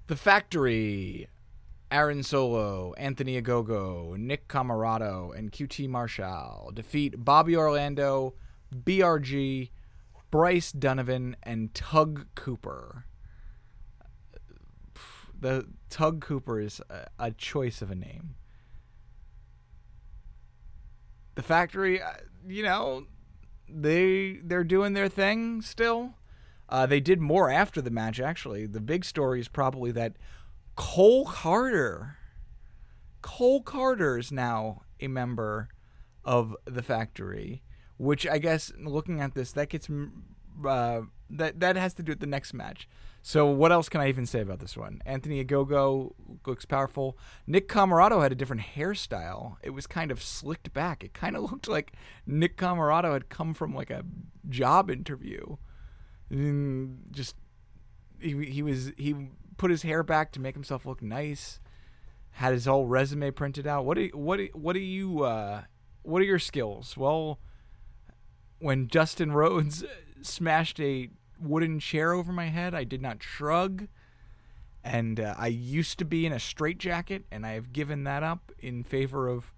The 0.08 0.16
Factory, 0.16 1.28
Aaron 1.90 2.22
Solo, 2.22 2.94
Anthony 2.94 3.40
Ogogo, 3.40 4.16
Nick 4.16 4.48
Comoroto, 4.48 5.36
and 5.36 5.52
QT 5.52 5.88
Marshall 5.88 6.72
defeat 6.74 7.24
Bobby 7.24 7.56
Orlando, 7.56 8.34
BRG, 8.74 9.70
Bryce 10.30 10.72
Donovan, 10.72 11.36
and 11.42 11.72
Tug 11.74 12.26
Cooper. 12.34 13.04
The 15.38 15.66
Tug 15.90 16.20
Cooper 16.20 16.60
is 16.60 16.80
a, 16.88 17.08
a 17.18 17.30
choice 17.30 17.82
of 17.82 17.90
a 17.90 17.94
name. 17.94 18.34
The 21.34 21.42
Factory, 21.42 22.02
uh, 22.02 22.12
you 22.46 22.62
know, 22.62 23.06
they 23.74 24.38
they're 24.42 24.64
doing 24.64 24.92
their 24.92 25.08
thing 25.08 25.62
still. 25.62 26.14
Uh, 26.68 26.86
they 26.86 27.00
did 27.00 27.20
more 27.20 27.50
after 27.50 27.82
the 27.82 27.90
match. 27.90 28.18
Actually, 28.18 28.66
the 28.66 28.80
big 28.80 29.04
story 29.04 29.40
is 29.40 29.48
probably 29.48 29.90
that 29.92 30.14
Cole 30.74 31.26
Carter, 31.26 32.16
Cole 33.20 33.62
Carter 33.62 34.18
is 34.18 34.32
now 34.32 34.82
a 35.00 35.08
member 35.08 35.68
of 36.24 36.56
the 36.64 36.82
Factory, 36.82 37.62
which 37.98 38.26
I 38.26 38.38
guess 38.38 38.72
looking 38.78 39.20
at 39.20 39.34
this, 39.34 39.52
that 39.52 39.68
gets 39.68 39.88
uh, 40.66 41.02
that 41.32 41.60
that 41.60 41.76
has 41.76 41.94
to 41.94 42.02
do 42.02 42.12
with 42.12 42.20
the 42.20 42.26
next 42.26 42.52
match. 42.52 42.88
So 43.22 43.46
what 43.46 43.70
else 43.70 43.88
can 43.88 44.00
I 44.00 44.08
even 44.08 44.26
say 44.26 44.40
about 44.40 44.58
this 44.58 44.76
one? 44.76 45.00
Anthony 45.06 45.44
Ogogo 45.44 46.12
looks 46.44 46.64
powerful. 46.64 47.16
Nick 47.46 47.68
Comoroto 47.68 48.20
had 48.20 48.32
a 48.32 48.34
different 48.34 48.62
hairstyle. 48.74 49.56
It 49.62 49.70
was 49.70 49.86
kind 49.86 50.10
of 50.10 50.20
slicked 50.20 50.72
back. 50.72 51.04
It 51.04 51.14
kind 51.14 51.36
of 51.36 51.42
looked 51.50 51.68
like 51.68 51.92
Nick 52.26 52.56
Comoroto 52.56 53.12
had 53.12 53.28
come 53.28 53.54
from 53.54 53.74
like 53.74 53.90
a 53.90 54.04
job 54.48 54.90
interview. 54.90 55.56
And 56.30 57.04
just 57.10 57.36
he 58.20 58.44
he 58.46 58.62
was 58.62 58.92
he 58.96 59.14
put 59.56 59.70
his 59.70 59.82
hair 59.82 60.02
back 60.02 60.32
to 60.32 60.40
make 60.40 60.54
himself 60.54 60.84
look 60.84 61.00
nice. 61.00 61.60
Had 62.36 62.52
his 62.52 62.64
whole 62.64 62.86
resume 62.86 63.30
printed 63.30 63.66
out. 63.66 63.84
What 63.84 63.96
do 63.96 64.10
what 64.14 64.38
do, 64.38 64.48
what 64.52 64.72
do 64.72 64.80
you 64.80 65.22
uh, 65.22 65.62
what 66.02 66.20
are 66.20 66.24
your 66.26 66.38
skills? 66.38 66.96
Well, 66.96 67.38
when 68.58 68.88
Dustin 68.88 69.32
Rhodes 69.32 69.84
smashed 70.22 70.80
a 70.80 71.10
wooden 71.42 71.80
chair 71.80 72.12
over 72.12 72.32
my 72.32 72.46
head. 72.46 72.74
I 72.74 72.84
did 72.84 73.02
not 73.02 73.22
shrug. 73.22 73.88
And 74.84 75.20
uh, 75.20 75.34
I 75.38 75.46
used 75.46 75.98
to 76.00 76.04
be 76.04 76.26
in 76.26 76.32
a 76.32 76.40
straitjacket, 76.40 77.24
and 77.30 77.46
I 77.46 77.52
have 77.52 77.72
given 77.72 78.04
that 78.04 78.22
up 78.22 78.50
in 78.58 78.82
favor 78.82 79.28
of 79.28 79.52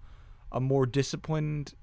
a 0.51 0.59
more 0.59 0.85
disciplined 0.85 1.73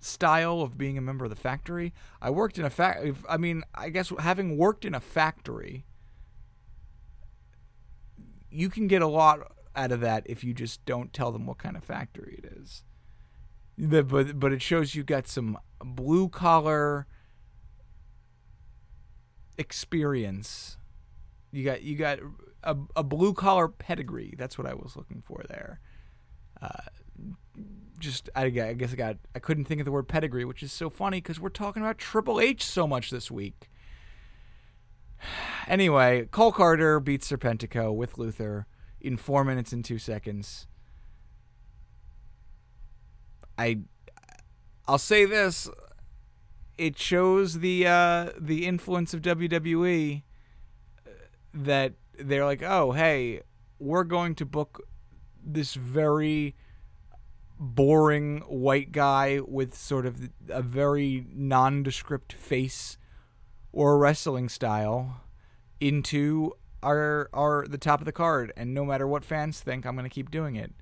style 0.00 0.60
of 0.60 0.78
being 0.78 0.96
a 0.98 1.02
member 1.02 1.24
of 1.24 1.30
the 1.30 1.36
factory. 1.36 1.92
I 2.20 2.30
worked 2.30 2.58
in 2.58 2.64
a 2.64 2.70
fact. 2.70 3.06
I 3.28 3.36
mean, 3.36 3.64
I 3.74 3.90
guess 3.90 4.12
having 4.18 4.56
worked 4.56 4.84
in 4.84 4.94
a 4.94 5.00
factory, 5.00 5.84
you 8.50 8.70
can 8.70 8.86
get 8.86 9.02
a 9.02 9.06
lot 9.06 9.52
out 9.76 9.92
of 9.92 10.00
that 10.00 10.22
if 10.26 10.44
you 10.44 10.54
just 10.54 10.84
don't 10.84 11.12
tell 11.12 11.32
them 11.32 11.46
what 11.46 11.58
kind 11.58 11.76
of 11.76 11.84
factory 11.84 12.40
it 12.42 12.50
is. 12.50 12.82
The, 13.76 14.04
but 14.04 14.38
but 14.38 14.52
it 14.52 14.62
shows 14.62 14.94
you 14.94 15.02
got 15.02 15.26
some 15.26 15.58
blue 15.80 16.28
collar 16.28 17.06
experience. 19.58 20.78
You 21.52 21.64
got 21.64 21.82
you 21.82 21.96
got 21.96 22.18
a, 22.62 22.76
a 22.96 23.02
blue 23.02 23.34
collar 23.34 23.68
pedigree. 23.68 24.34
That's 24.36 24.58
what 24.58 24.66
I 24.66 24.74
was 24.74 24.96
looking 24.96 25.22
for 25.24 25.44
there. 25.48 25.80
Uh, 26.60 26.68
just 27.98 28.28
I, 28.34 28.44
I, 28.44 28.50
guess 28.74 28.92
I 28.92 28.96
got 28.96 29.16
I 29.34 29.38
couldn't 29.38 29.64
think 29.64 29.80
of 29.80 29.84
the 29.84 29.92
word 29.92 30.08
pedigree, 30.08 30.44
which 30.44 30.62
is 30.62 30.72
so 30.72 30.90
funny 30.90 31.18
because 31.18 31.40
we're 31.40 31.48
talking 31.48 31.82
about 31.82 31.98
Triple 31.98 32.40
H 32.40 32.64
so 32.64 32.86
much 32.86 33.10
this 33.10 33.30
week. 33.30 33.70
Anyway, 35.66 36.28
Cole 36.30 36.52
Carter 36.52 37.00
beats 37.00 37.30
Serpentico 37.30 37.94
with 37.94 38.18
Luther 38.18 38.66
in 39.00 39.16
four 39.16 39.42
minutes 39.42 39.72
and 39.72 39.82
two 39.82 39.98
seconds. 39.98 40.66
I 43.56 43.78
I'll 44.86 44.98
say 44.98 45.24
this 45.24 45.70
it 46.76 46.98
shows 46.98 47.60
the 47.60 47.86
uh, 47.86 48.30
the 48.38 48.66
influence 48.66 49.14
of 49.14 49.22
WWE 49.22 50.22
uh, 51.06 51.10
that 51.52 51.94
they're 52.18 52.44
like, 52.44 52.62
oh, 52.62 52.92
hey, 52.92 53.42
we're 53.78 54.04
going 54.04 54.34
to 54.36 54.44
book 54.44 54.86
this 55.44 55.74
very 55.74 56.54
boring 57.58 58.40
white 58.40 58.92
guy 58.92 59.40
with 59.40 59.74
sort 59.74 60.06
of 60.06 60.30
a 60.48 60.62
very 60.62 61.26
nondescript 61.32 62.32
face 62.32 62.98
or 63.72 63.98
wrestling 63.98 64.48
style 64.48 65.20
into 65.80 66.52
our 66.82 67.28
our 67.32 67.66
the 67.68 67.78
top 67.78 68.00
of 68.00 68.04
the 68.04 68.12
card 68.12 68.52
and 68.56 68.74
no 68.74 68.84
matter 68.84 69.06
what 69.06 69.24
fans 69.24 69.60
think 69.60 69.86
I'm 69.86 69.94
going 69.94 70.08
to 70.08 70.14
keep 70.14 70.30
doing 70.30 70.56
it. 70.56 70.72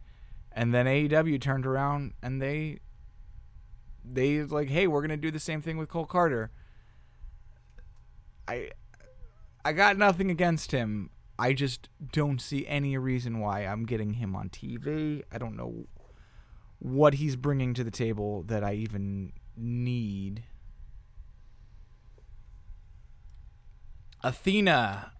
And 0.54 0.74
then 0.74 0.86
AEW 0.86 1.40
turned 1.40 1.66
around 1.66 2.12
and 2.22 2.40
they 2.40 2.78
they 4.04 4.42
like, 4.42 4.68
hey, 4.68 4.86
we're 4.86 5.02
gonna 5.02 5.16
do 5.16 5.30
the 5.30 5.40
same 5.40 5.62
thing 5.62 5.76
with 5.76 5.88
Cole 5.88 6.06
Carter. 6.06 6.50
I 8.48 8.70
I 9.64 9.72
got 9.72 9.96
nothing 9.96 10.30
against 10.30 10.72
him. 10.72 11.10
I 11.38 11.52
just 11.52 11.88
don't 12.12 12.40
see 12.40 12.66
any 12.66 12.96
reason 12.98 13.40
why 13.40 13.60
I'm 13.60 13.84
getting 13.84 14.14
him 14.14 14.36
on 14.36 14.48
TV. 14.48 15.22
I 15.32 15.38
don't 15.38 15.56
know 15.56 15.86
what 16.78 17.14
he's 17.14 17.36
bringing 17.36 17.74
to 17.74 17.84
the 17.84 17.90
table 17.90 18.42
that 18.44 18.64
I 18.64 18.74
even 18.74 19.32
need. 19.56 20.44
Athena 24.24 25.12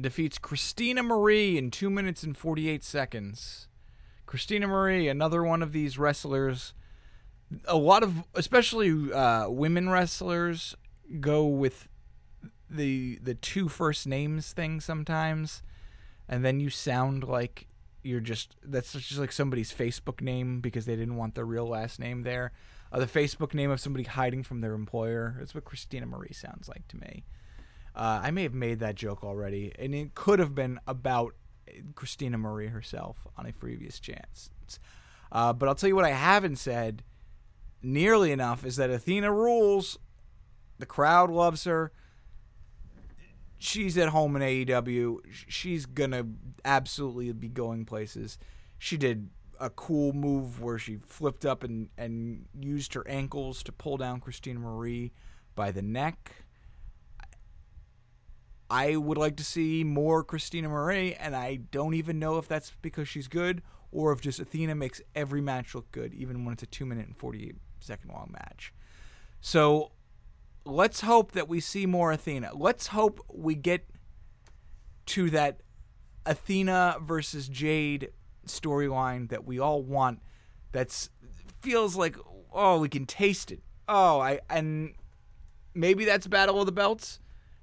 defeats 0.00 0.38
Christina 0.38 1.02
Marie 1.02 1.56
in 1.56 1.70
2 1.70 1.88
minutes 1.90 2.22
and 2.22 2.36
48 2.36 2.82
seconds. 2.82 3.68
Christina 4.26 4.66
Marie, 4.66 5.08
another 5.08 5.42
one 5.42 5.62
of 5.62 5.72
these 5.72 5.98
wrestlers 5.98 6.74
a 7.66 7.76
lot 7.76 8.02
of 8.02 8.24
especially 8.34 9.12
uh, 9.12 9.48
women 9.48 9.88
wrestlers 9.88 10.74
go 11.20 11.46
with 11.46 11.88
the 12.68 13.18
the 13.22 13.34
two 13.34 13.68
first 13.68 14.06
names 14.06 14.52
thing 14.52 14.80
sometimes, 14.80 15.62
and 16.28 16.44
then 16.44 16.60
you 16.60 16.70
sound 16.70 17.24
like 17.24 17.68
you're 18.02 18.20
just 18.20 18.56
that's 18.62 18.92
just 18.92 19.18
like 19.18 19.32
somebody's 19.32 19.72
Facebook 19.72 20.20
name 20.20 20.60
because 20.60 20.86
they 20.86 20.96
didn't 20.96 21.16
want 21.16 21.34
their 21.34 21.46
real 21.46 21.66
last 21.68 21.98
name 21.98 22.22
there. 22.22 22.52
Uh, 22.92 22.98
the 22.98 23.06
Facebook 23.06 23.54
name 23.54 23.70
of 23.70 23.80
somebody 23.80 24.04
hiding 24.04 24.42
from 24.42 24.60
their 24.60 24.74
employer. 24.74 25.34
That's 25.38 25.54
what 25.54 25.64
Christina 25.64 26.06
Marie 26.06 26.32
sounds 26.32 26.68
like 26.68 26.86
to 26.88 26.96
me. 26.96 27.24
Uh, 27.96 28.20
I 28.22 28.30
may 28.30 28.42
have 28.42 28.54
made 28.54 28.80
that 28.80 28.94
joke 28.96 29.24
already, 29.24 29.72
and 29.78 29.94
it 29.94 30.14
could 30.14 30.38
have 30.38 30.54
been 30.54 30.80
about 30.86 31.34
Christina 31.94 32.38
Marie 32.38 32.68
herself 32.68 33.26
on 33.36 33.46
a 33.46 33.52
previous 33.52 33.98
chance. 34.00 34.50
Uh, 35.32 35.52
but 35.52 35.68
I'll 35.68 35.74
tell 35.74 35.88
you 35.88 35.96
what 35.96 36.04
I 36.04 36.10
haven't 36.10 36.56
said 36.56 37.02
nearly 37.84 38.32
enough 38.32 38.64
is 38.64 38.76
that 38.76 38.90
Athena 38.90 39.32
rules. 39.32 39.98
The 40.78 40.86
crowd 40.86 41.30
loves 41.30 41.64
her. 41.64 41.92
She's 43.58 43.96
at 43.96 44.10
home 44.10 44.36
in 44.36 44.42
AEW. 44.42 45.18
She's 45.30 45.86
gonna 45.86 46.26
absolutely 46.64 47.32
be 47.32 47.48
going 47.48 47.84
places. 47.84 48.38
She 48.78 48.96
did 48.96 49.30
a 49.60 49.70
cool 49.70 50.12
move 50.12 50.60
where 50.60 50.78
she 50.78 50.96
flipped 50.96 51.44
up 51.44 51.62
and, 51.62 51.88
and 51.96 52.46
used 52.58 52.94
her 52.94 53.06
ankles 53.08 53.62
to 53.62 53.72
pull 53.72 53.96
down 53.96 54.20
Christina 54.20 54.58
Marie 54.60 55.12
by 55.54 55.70
the 55.70 55.82
neck. 55.82 56.44
I 58.68 58.96
would 58.96 59.18
like 59.18 59.36
to 59.36 59.44
see 59.44 59.84
more 59.84 60.24
Christina 60.24 60.68
Marie, 60.68 61.14
and 61.14 61.36
I 61.36 61.56
don't 61.56 61.94
even 61.94 62.18
know 62.18 62.38
if 62.38 62.48
that's 62.48 62.72
because 62.82 63.08
she's 63.08 63.28
good 63.28 63.62
or 63.94 64.12
if 64.12 64.20
just 64.20 64.40
Athena 64.40 64.74
makes 64.74 65.00
every 65.14 65.40
match 65.40 65.74
look 65.74 65.90
good, 65.92 66.12
even 66.12 66.44
when 66.44 66.52
it's 66.52 66.64
a 66.64 66.66
two 66.66 66.84
minute 66.84 67.06
and 67.06 67.16
48 67.16 67.54
second 67.78 68.10
long 68.10 68.30
match. 68.32 68.74
So 69.40 69.92
let's 70.66 71.02
hope 71.02 71.32
that 71.32 71.48
we 71.48 71.60
see 71.60 71.86
more 71.86 72.10
Athena. 72.12 72.50
Let's 72.54 72.88
hope 72.88 73.24
we 73.32 73.54
get 73.54 73.88
to 75.06 75.30
that 75.30 75.60
Athena 76.26 76.96
versus 77.02 77.48
Jade 77.48 78.10
storyline 78.46 79.28
that 79.28 79.46
we 79.46 79.58
all 79.58 79.82
want. 79.82 80.20
That's 80.72 81.08
feels 81.62 81.96
like 81.96 82.16
oh 82.52 82.80
we 82.80 82.88
can 82.88 83.06
taste 83.06 83.52
it. 83.52 83.62
Oh 83.88 84.20
I 84.20 84.40
and 84.50 84.94
maybe 85.72 86.04
that's 86.04 86.26
Battle 86.26 86.58
of 86.58 86.66
the 86.66 86.72
Belts. 86.72 87.20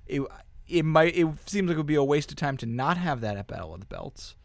It 0.08 0.22
it 0.68 0.86
might 0.86 1.18
it 1.18 1.28
seems 1.46 1.68
like 1.68 1.76
it 1.76 1.78
would 1.78 1.86
be 1.86 1.96
a 1.96 2.04
waste 2.04 2.32
of 2.32 2.38
time 2.38 2.56
to 2.58 2.66
not 2.66 2.98
have 2.98 3.20
that 3.20 3.36
at 3.36 3.48
Battle 3.48 3.74
of 3.74 3.82
the 3.82 3.86
Belts. 3.86 4.36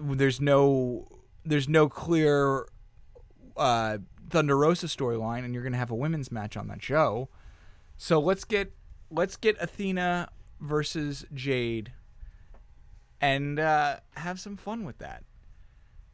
There's 0.00 0.40
no 0.40 1.08
there's 1.44 1.68
no 1.68 1.88
clear 1.88 2.66
uh, 3.56 3.98
Thunder 4.30 4.56
Rosa 4.56 4.86
storyline, 4.86 5.44
and 5.44 5.54
you're 5.54 5.62
going 5.62 5.72
to 5.72 5.78
have 5.78 5.90
a 5.90 5.94
women's 5.94 6.30
match 6.30 6.56
on 6.56 6.68
that 6.68 6.82
show. 6.82 7.28
So 7.96 8.18
let's 8.18 8.44
get 8.44 8.72
let's 9.10 9.36
get 9.36 9.56
Athena 9.60 10.28
versus 10.60 11.26
Jade, 11.34 11.92
and 13.20 13.58
uh, 13.58 13.96
have 14.16 14.40
some 14.40 14.56
fun 14.56 14.84
with 14.84 14.98
that. 14.98 15.24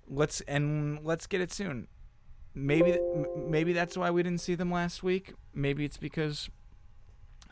Let's 0.08 0.40
and 0.42 1.04
let's 1.04 1.26
get 1.26 1.40
it 1.40 1.52
soon. 1.52 1.88
Maybe 2.54 2.98
maybe 3.36 3.72
that's 3.72 3.96
why 3.96 4.10
we 4.10 4.22
didn't 4.22 4.40
see 4.40 4.54
them 4.54 4.70
last 4.70 5.02
week. 5.02 5.34
Maybe 5.54 5.84
it's 5.84 5.96
because 5.96 6.48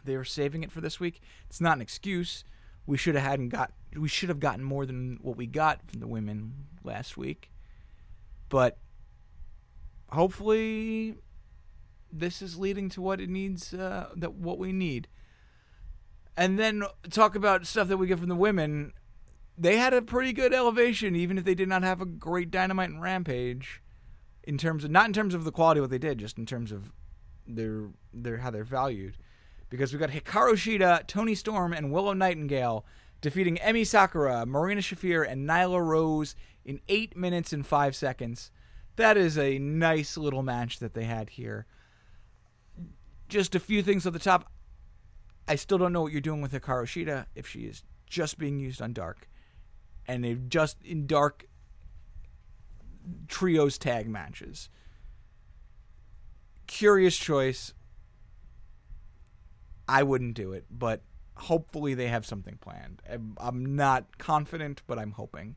they 0.04 0.16
were 0.16 0.24
saving 0.24 0.62
it 0.62 0.72
for 0.72 0.80
this 0.80 0.98
week. 0.98 1.20
It's 1.48 1.60
not 1.60 1.76
an 1.76 1.82
excuse. 1.82 2.44
We 2.86 2.96
should 2.96 3.14
have 3.14 3.24
hadn't 3.24 3.48
got 3.48 3.72
we 3.96 4.08
should 4.08 4.28
have 4.28 4.40
gotten 4.40 4.64
more 4.64 4.86
than 4.86 5.18
what 5.22 5.36
we 5.36 5.46
got 5.46 5.80
from 5.90 6.00
the 6.00 6.06
women 6.06 6.66
last 6.84 7.16
week. 7.16 7.50
But 8.48 8.78
hopefully 10.10 11.16
this 12.12 12.40
is 12.40 12.58
leading 12.58 12.88
to 12.90 13.02
what 13.02 13.20
it 13.20 13.28
needs 13.28 13.74
uh, 13.74 14.10
that 14.16 14.34
what 14.34 14.58
we 14.58 14.72
need. 14.72 15.08
And 16.36 16.58
then 16.58 16.84
talk 17.10 17.34
about 17.34 17.66
stuff 17.66 17.88
that 17.88 17.96
we 17.96 18.06
get 18.06 18.18
from 18.18 18.28
the 18.28 18.36
women. 18.36 18.92
They 19.58 19.78
had 19.78 19.94
a 19.94 20.02
pretty 20.02 20.32
good 20.32 20.52
elevation 20.52 21.16
even 21.16 21.38
if 21.38 21.44
they 21.44 21.54
did 21.54 21.68
not 21.68 21.82
have 21.82 22.00
a 22.00 22.06
great 22.06 22.50
dynamite 22.50 22.90
and 22.90 23.00
rampage 23.00 23.82
in 24.44 24.58
terms 24.58 24.84
of 24.84 24.90
not 24.90 25.06
in 25.06 25.12
terms 25.12 25.34
of 25.34 25.44
the 25.44 25.52
quality 25.52 25.80
of 25.80 25.84
what 25.84 25.90
they 25.90 25.98
did 25.98 26.18
just 26.18 26.36
in 26.38 26.46
terms 26.46 26.70
of 26.70 26.92
their 27.46 27.88
their 28.12 28.38
how 28.38 28.50
they're 28.50 28.64
valued 28.64 29.16
because 29.68 29.92
we've 29.92 30.00
got 30.00 30.10
Hikaru 30.10 30.52
Shida, 30.52 31.06
Toni 31.06 31.34
Storm, 31.34 31.72
and 31.72 31.92
Willow 31.92 32.12
Nightingale 32.12 32.84
defeating 33.20 33.56
Emi 33.56 33.86
Sakura, 33.86 34.46
Marina 34.46 34.80
Shafir, 34.80 35.28
and 35.28 35.48
Nyla 35.48 35.84
Rose 35.84 36.36
in 36.64 36.80
eight 36.88 37.16
minutes 37.16 37.52
and 37.52 37.66
five 37.66 37.96
seconds 37.96 38.50
that 38.96 39.16
is 39.16 39.38
a 39.38 39.58
nice 39.58 40.16
little 40.16 40.42
match 40.42 40.78
that 40.78 40.94
they 40.94 41.04
had 41.04 41.30
here. 41.30 41.66
Just 43.28 43.54
a 43.54 43.60
few 43.60 43.82
things 43.82 44.06
at 44.06 44.12
the 44.12 44.18
top. 44.18 44.50
I 45.46 45.54
still 45.54 45.78
don't 45.78 45.92
know 45.92 46.02
what 46.02 46.12
you're 46.12 46.20
doing 46.20 46.40
with 46.40 46.52
Hikaru 46.52 46.84
Shida 46.84 47.26
if 47.34 47.46
she 47.46 47.60
is 47.60 47.82
just 48.06 48.38
being 48.38 48.58
used 48.58 48.82
on 48.82 48.92
Dark. 48.92 49.28
And 50.08 50.24
they've 50.24 50.48
just 50.48 50.82
in 50.82 51.06
Dark 51.06 51.46
trios 53.28 53.78
tag 53.78 54.08
matches. 54.08 54.70
Curious 56.66 57.16
choice. 57.16 57.74
I 59.88 60.02
wouldn't 60.02 60.34
do 60.34 60.52
it, 60.52 60.66
but 60.70 61.02
hopefully 61.36 61.94
they 61.94 62.08
have 62.08 62.26
something 62.26 62.58
planned. 62.60 63.02
I'm 63.38 63.76
not 63.76 64.18
confident, 64.18 64.82
but 64.86 64.98
I'm 64.98 65.12
hoping. 65.12 65.56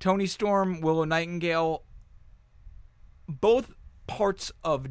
Toni 0.00 0.26
Storm, 0.26 0.80
Willow 0.80 1.04
Nightingale, 1.04 1.84
both 3.28 3.72
parts 4.06 4.52
of 4.62 4.86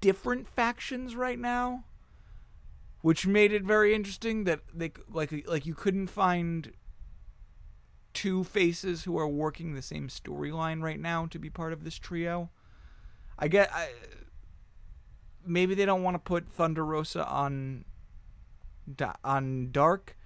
different 0.00 0.48
factions 0.48 1.14
right 1.16 1.38
now, 1.38 1.84
which 3.00 3.26
made 3.26 3.52
it 3.52 3.62
very 3.62 3.94
interesting 3.94 4.44
that 4.44 4.60
they 4.74 4.92
like 5.08 5.32
like 5.46 5.64
you 5.64 5.74
couldn't 5.74 6.08
find 6.08 6.72
two 8.12 8.44
faces 8.44 9.04
who 9.04 9.16
are 9.16 9.28
working 9.28 9.74
the 9.74 9.82
same 9.82 10.08
storyline 10.08 10.82
right 10.82 11.00
now 11.00 11.26
to 11.26 11.38
be 11.38 11.48
part 11.48 11.72
of 11.72 11.84
this 11.84 11.96
trio. 11.96 12.50
I 13.38 13.48
get 13.48 13.72
I, 13.72 13.88
maybe 15.44 15.74
they 15.74 15.84
don't 15.84 16.02
want 16.02 16.14
to 16.14 16.18
put 16.18 16.52
Thunder 16.52 16.84
Rosa 16.84 17.26
on 17.26 17.84
on 19.24 19.70
Dark, 19.70 20.16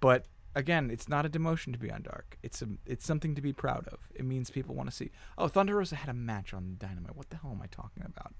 but 0.00 0.26
again, 0.54 0.90
it's 0.90 1.08
not 1.08 1.24
a 1.24 1.28
demotion 1.28 1.72
to 1.72 1.78
be 1.78 1.90
on 1.90 2.02
Dark. 2.02 2.38
It's 2.42 2.62
a 2.62 2.68
it's 2.86 3.06
something 3.06 3.34
to 3.34 3.42
be 3.42 3.52
proud 3.52 3.86
of. 3.88 3.98
It 4.14 4.24
means 4.24 4.50
people 4.50 4.74
want 4.74 4.90
to 4.90 4.94
see. 4.94 5.10
Oh, 5.36 5.48
Thunder 5.48 5.76
Rosa 5.76 5.96
had 5.96 6.08
a 6.08 6.14
match 6.14 6.52
on 6.52 6.76
Dynamite. 6.78 7.16
What 7.16 7.30
the 7.30 7.36
hell 7.36 7.52
am 7.52 7.62
I 7.62 7.66
talking 7.66 8.04
about? 8.04 8.34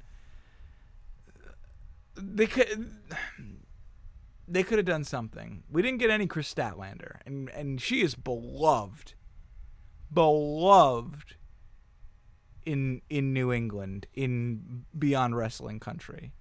They 2.16 2.46
could 2.46 2.90
they 4.48 4.62
could 4.62 4.78
have 4.78 4.86
done 4.86 5.04
something. 5.04 5.62
We 5.70 5.82
didn't 5.82 5.98
get 5.98 6.10
any 6.10 6.26
Kris 6.26 6.52
Statlander, 6.52 7.18
and 7.24 7.48
and 7.50 7.80
she 7.80 8.02
is 8.02 8.14
beloved, 8.14 9.14
beloved 10.12 11.36
in 12.68 13.00
in 13.08 13.32
New 13.32 13.50
England, 13.50 14.06
in 14.12 14.84
beyond 14.96 15.34
wrestling 15.34 15.80
country. 15.80 16.34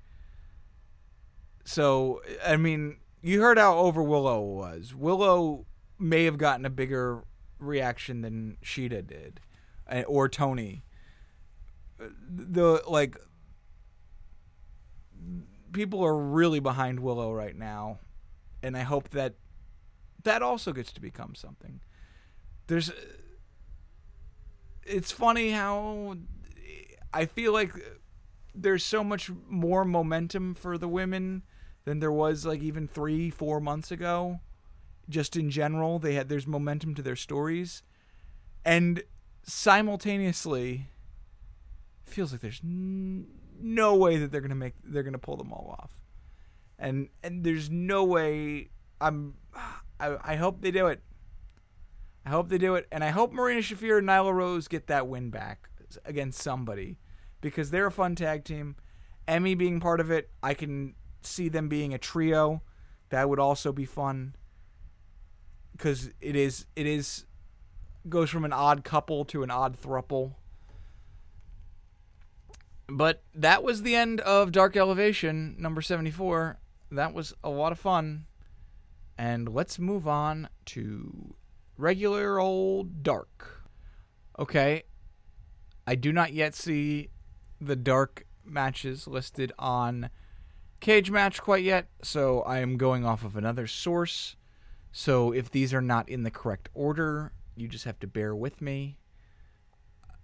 So 1.64 2.22
I 2.46 2.58
mean, 2.58 2.98
you 3.22 3.42
heard 3.42 3.58
how 3.58 3.78
over 3.78 4.04
Willow 4.04 4.42
was. 4.42 4.94
Willow 4.94 5.66
may 5.98 6.26
have 6.26 6.38
gotten 6.38 6.66
a 6.66 6.70
bigger 6.70 7.24
reaction 7.60 8.22
than 8.22 8.58
Shida 8.62 9.08
did, 9.08 9.40
eh, 9.88 10.04
or 10.04 10.28
Toni. 10.28 10.84
The 11.98 12.84
like 12.86 13.18
people 15.72 16.04
are 16.04 16.18
really 16.18 16.60
behind 16.60 17.00
Willow 17.00 17.32
right 17.32 17.56
now, 17.56 18.00
and 18.62 18.76
I 18.76 18.82
hope 18.82 19.10
that 19.12 19.36
that 20.24 20.42
also 20.42 20.74
gets 20.74 20.92
to 20.92 21.00
become 21.00 21.36
something. 21.36 21.80
There's 22.68 22.92
it's 24.88 25.12
funny 25.12 25.52
how 25.52 26.18
I 27.14 27.26
feel 27.26 27.54
like 27.54 27.72
there's 28.54 28.84
so 28.84 29.04
much 29.04 29.30
more 29.48 29.86
momentum 29.86 30.56
for 30.56 30.78
the 30.78 30.88
women 30.88 31.44
than 31.86 32.00
there 32.00 32.12
was 32.12 32.46
like 32.46 32.62
even 32.62 32.88
three, 32.88 33.30
four 33.30 33.60
months 33.60 33.92
ago. 33.92 34.40
Just 35.10 35.38
in 35.38 35.50
general, 35.50 36.00
they 36.00 36.16
had 36.16 36.28
there's 36.28 36.48
momentum 36.48 36.94
to 36.96 37.02
their 37.02 37.16
stories, 37.16 37.82
and 38.66 39.04
simultaneously, 39.44 40.88
feels 42.04 42.34
like 42.34 42.42
there's 42.42 42.60
n- 42.62 43.28
no 43.62 43.96
way 43.96 44.18
that 44.18 44.32
they're 44.32 44.42
gonna 44.42 44.54
make 44.56 44.74
they're 44.84 45.04
gonna 45.04 45.18
pull 45.18 45.38
them 45.38 45.54
all 45.54 45.78
off, 45.80 45.92
and 46.78 47.08
and 47.24 47.46
there's 47.46 47.70
no 47.70 48.04
way 48.04 48.68
I'm 49.00 49.36
I, 50.00 50.18
I 50.22 50.36
hope 50.36 50.62
they 50.62 50.72
do 50.72 50.88
it. 50.88 51.02
I 52.28 52.30
hope 52.30 52.50
they 52.50 52.58
do 52.58 52.76
it, 52.76 52.88
and 52.92 53.06
I 53.06 53.12
hope 53.12 53.32
Marina 53.32 53.62
Shafir 53.62 54.00
and 54.00 54.08
Nyla 54.10 54.34
Rose 54.34 54.68
get 54.68 54.88
that 54.88 55.08
win 55.08 55.30
back 55.30 55.70
against 56.04 56.42
somebody 56.42 56.98
because 57.40 57.72
they're 57.72 57.88
a 57.88 57.92
fun 57.92 58.16
tag 58.16 58.44
team. 58.44 58.76
Emi 59.30 59.58
being 59.58 59.80
part 59.80 60.02
of 60.02 60.12
it, 60.12 60.30
I 60.44 60.54
can 60.54 60.96
see 61.22 61.48
them 61.48 61.70
being 61.70 61.94
a 61.94 61.98
trio. 61.98 62.64
That 63.12 63.30
would 63.30 63.40
also 63.40 63.72
be 63.72 63.86
fun 63.86 64.36
because 65.72 66.12
it 66.20 66.36
is 66.36 66.66
it 66.76 66.86
is 66.86 67.24
goes 68.10 68.30
from 68.30 68.44
an 68.44 68.52
odd 68.52 68.84
couple 68.84 69.24
to 69.24 69.42
an 69.42 69.50
odd 69.50 69.82
thruple. 69.82 70.34
But 72.90 73.24
that 73.34 73.64
was 73.64 73.84
the 73.84 73.96
end 73.96 74.20
of 74.20 74.52
Dark 74.52 74.76
Elevation 74.76 75.56
number 75.58 75.82
74. 75.82 76.60
That 76.92 77.14
was 77.14 77.34
a 77.42 77.50
lot 77.50 77.72
of 77.72 77.80
fun. 77.80 78.26
And 79.18 79.48
let's 79.48 79.80
move 79.80 80.10
on 80.10 80.50
to 80.66 81.34
regular 81.78 82.40
old 82.40 83.04
Dark. 83.04 83.64
Okay. 84.38 84.84
I 85.86 85.96
do 85.96 86.12
not 86.12 86.34
yet 86.34 86.54
see 86.54 87.10
the 87.62 87.76
Dark 87.76 88.26
matches 88.44 89.08
listed 89.08 89.54
on 89.58 90.10
cage 90.80 91.10
match 91.10 91.42
quite 91.42 91.64
yet, 91.64 91.88
so 92.02 92.42
I 92.42 92.60
am 92.60 92.78
going 92.78 93.06
off 93.06 93.24
of 93.24 93.36
another 93.36 93.68
source. 93.68 94.36
So 94.92 95.32
if 95.32 95.50
these 95.52 95.74
are 95.74 95.82
not 95.82 96.10
in 96.10 96.24
the 96.24 96.32
correct 96.32 96.70
order, 96.74 97.32
you 97.56 97.68
just 97.68 97.86
have 97.86 98.00
to 98.00 98.08
bear 98.08 98.36
with 98.36 98.62
me. 98.62 98.98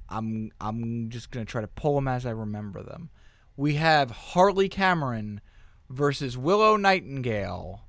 I'm 0.10 0.52
I'm 0.60 1.10
just 1.10 1.32
gonna 1.32 1.46
try 1.46 1.62
to 1.62 1.68
pull 1.68 1.96
them 1.96 2.08
as 2.08 2.26
I 2.26 2.32
remember 2.32 2.84
them. 2.84 3.10
We 3.56 3.76
have 3.76 4.12
Harley 4.12 4.70
Cameron 4.70 5.42
versus 5.90 6.38
Willow 6.38 6.76
Nightingale. 6.76 7.86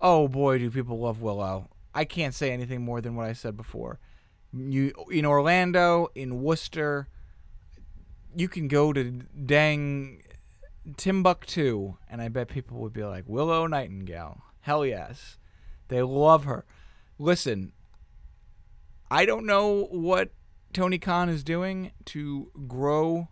Oh 0.00 0.28
boy, 0.28 0.58
do 0.58 0.70
people 0.70 0.98
love 0.98 1.20
Willow! 1.20 1.70
I 1.94 2.04
can't 2.04 2.34
say 2.34 2.50
anything 2.50 2.84
more 2.84 3.00
than 3.00 3.16
what 3.16 3.26
I 3.26 3.32
said 3.32 3.56
before. 3.56 3.98
You 4.52 4.92
in 5.10 5.26
Orlando, 5.26 6.08
in 6.14 6.42
Worcester, 6.42 7.08
you 8.34 8.48
can 8.48 8.68
go 8.68 8.92
to 8.92 9.10
dang 9.44 10.22
Timbuktu, 10.96 11.96
and 12.08 12.22
I 12.22 12.28
bet 12.28 12.48
people 12.48 12.78
would 12.78 12.92
be 12.92 13.04
like 13.04 13.24
Willow 13.26 13.66
Nightingale. 13.66 14.42
Hell 14.60 14.86
yes, 14.86 15.38
they 15.88 16.02
love 16.02 16.44
her. 16.44 16.64
Listen, 17.18 17.72
I 19.10 19.24
don't 19.24 19.46
know 19.46 19.88
what 19.90 20.30
Tony 20.72 20.98
Khan 20.98 21.28
is 21.28 21.42
doing 21.42 21.92
to 22.06 22.50
grow 22.66 23.28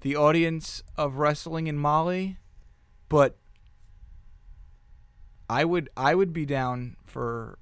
the 0.00 0.16
audience 0.16 0.82
of 0.96 1.16
wrestling 1.16 1.66
in 1.66 1.76
Mali, 1.76 2.38
but 3.08 3.36
I 5.50 5.64
would 5.64 5.88
I 5.96 6.14
would 6.14 6.32
be 6.32 6.46
down 6.46 6.96
for 7.06 7.58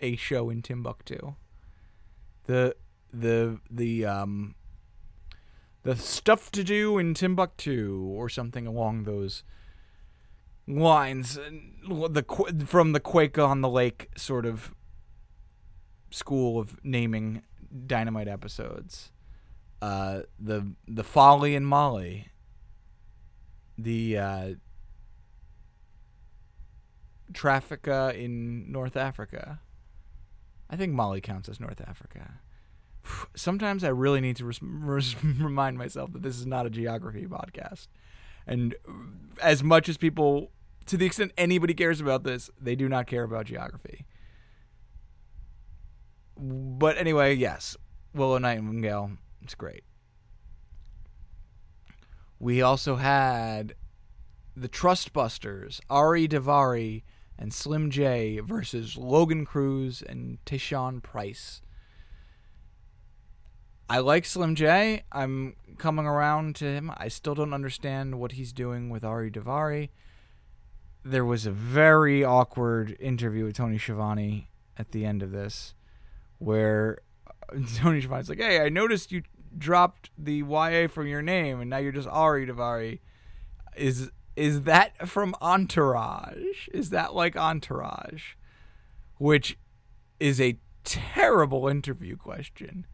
a 0.00 0.16
show 0.16 0.50
in 0.50 0.62
Timbuktu. 0.62 1.34
The 2.46 2.76
the 3.12 3.60
the 3.70 4.04
um 4.04 4.54
the 5.82 5.96
stuff 5.96 6.50
to 6.52 6.64
do 6.64 6.98
in 6.98 7.14
Timbuktu 7.14 8.12
or 8.14 8.28
something 8.28 8.66
along 8.66 9.04
those 9.04 9.42
lines 10.66 11.34
the 11.36 12.64
from 12.66 12.92
the 12.92 13.00
Quake 13.00 13.38
on 13.38 13.62
the 13.62 13.68
Lake 13.68 14.10
sort 14.16 14.44
of 14.44 14.74
school 16.10 16.58
of 16.58 16.82
naming 16.84 17.42
dynamite 17.86 18.28
episodes. 18.28 19.10
Uh, 19.80 20.22
the 20.38 20.74
the 20.86 21.04
folly 21.04 21.54
in 21.54 21.64
Mali, 21.64 22.28
the 23.76 24.18
uh, 24.18 24.48
Traffica 27.32 28.14
in 28.14 28.70
North 28.70 28.96
Africa. 28.96 29.60
I 30.70 30.76
think 30.76 30.92
Mali 30.92 31.20
counts 31.20 31.48
as 31.48 31.60
North 31.60 31.80
Africa. 31.80 32.40
Sometimes 33.34 33.84
I 33.84 33.88
really 33.88 34.20
need 34.20 34.36
to 34.36 34.44
res- 34.44 34.60
res- 34.62 35.22
remind 35.24 35.78
myself 35.78 36.12
that 36.12 36.22
this 36.22 36.38
is 36.38 36.46
not 36.46 36.66
a 36.66 36.70
geography 36.70 37.26
podcast. 37.26 37.88
And 38.46 38.74
as 39.42 39.62
much 39.62 39.88
as 39.88 39.96
people, 39.96 40.50
to 40.86 40.96
the 40.96 41.06
extent 41.06 41.32
anybody 41.36 41.74
cares 41.74 42.00
about 42.00 42.24
this, 42.24 42.50
they 42.60 42.74
do 42.74 42.88
not 42.88 43.06
care 43.06 43.24
about 43.24 43.46
geography. 43.46 44.06
But 46.36 46.96
anyway, 46.96 47.34
yes, 47.34 47.76
Willow 48.14 48.38
Nightingale, 48.38 49.12
it's 49.42 49.54
great. 49.54 49.84
We 52.38 52.62
also 52.62 52.96
had 52.96 53.74
the 54.56 54.68
Trustbusters, 54.68 55.80
Ari 55.90 56.28
Daivari 56.28 57.02
and 57.38 57.52
Slim 57.52 57.90
J 57.90 58.40
versus 58.40 58.96
Logan 58.96 59.44
Cruz 59.44 60.02
and 60.02 60.38
Tayshaun 60.44 61.02
Price. 61.02 61.62
I 63.88 64.00
like 64.00 64.26
Slim 64.26 64.54
J. 64.54 65.04
I'm 65.12 65.56
coming 65.78 66.04
around 66.04 66.56
to 66.56 66.66
him. 66.66 66.92
I 66.96 67.08
still 67.08 67.34
don't 67.34 67.54
understand 67.54 68.18
what 68.18 68.32
he's 68.32 68.52
doing 68.52 68.90
with 68.90 69.04
Ari 69.04 69.30
Daivari. 69.30 69.88
There 71.04 71.24
was 71.24 71.46
a 71.46 71.50
very 71.50 72.22
awkward 72.22 72.96
interview 73.00 73.44
with 73.44 73.56
Tony 73.56 73.78
Schiavone 73.78 74.50
at 74.76 74.90
the 74.90 75.06
end 75.06 75.22
of 75.22 75.30
this 75.30 75.74
where 76.38 76.98
uh, 77.26 77.58
Tony 77.76 78.00
Schiavone's 78.00 78.28
like, 78.28 78.40
"Hey, 78.40 78.60
I 78.60 78.68
noticed 78.68 79.10
you 79.10 79.22
dropped 79.56 80.10
the 80.18 80.42
YA 80.42 80.88
from 80.88 81.06
your 81.06 81.22
name, 81.22 81.60
and 81.60 81.70
now 81.70 81.78
you're 81.78 81.92
just 81.92 82.08
Ari 82.08 82.46
Daivari." 82.46 83.00
Is 83.76 84.10
is 84.38 84.62
that 84.62 85.08
from 85.08 85.34
Entourage? 85.40 86.68
Is 86.72 86.90
that 86.90 87.12
like 87.12 87.36
Entourage? 87.36 88.34
Which 89.16 89.58
is 90.20 90.40
a 90.40 90.58
terrible 90.84 91.66
interview 91.66 92.16
question. 92.16 92.86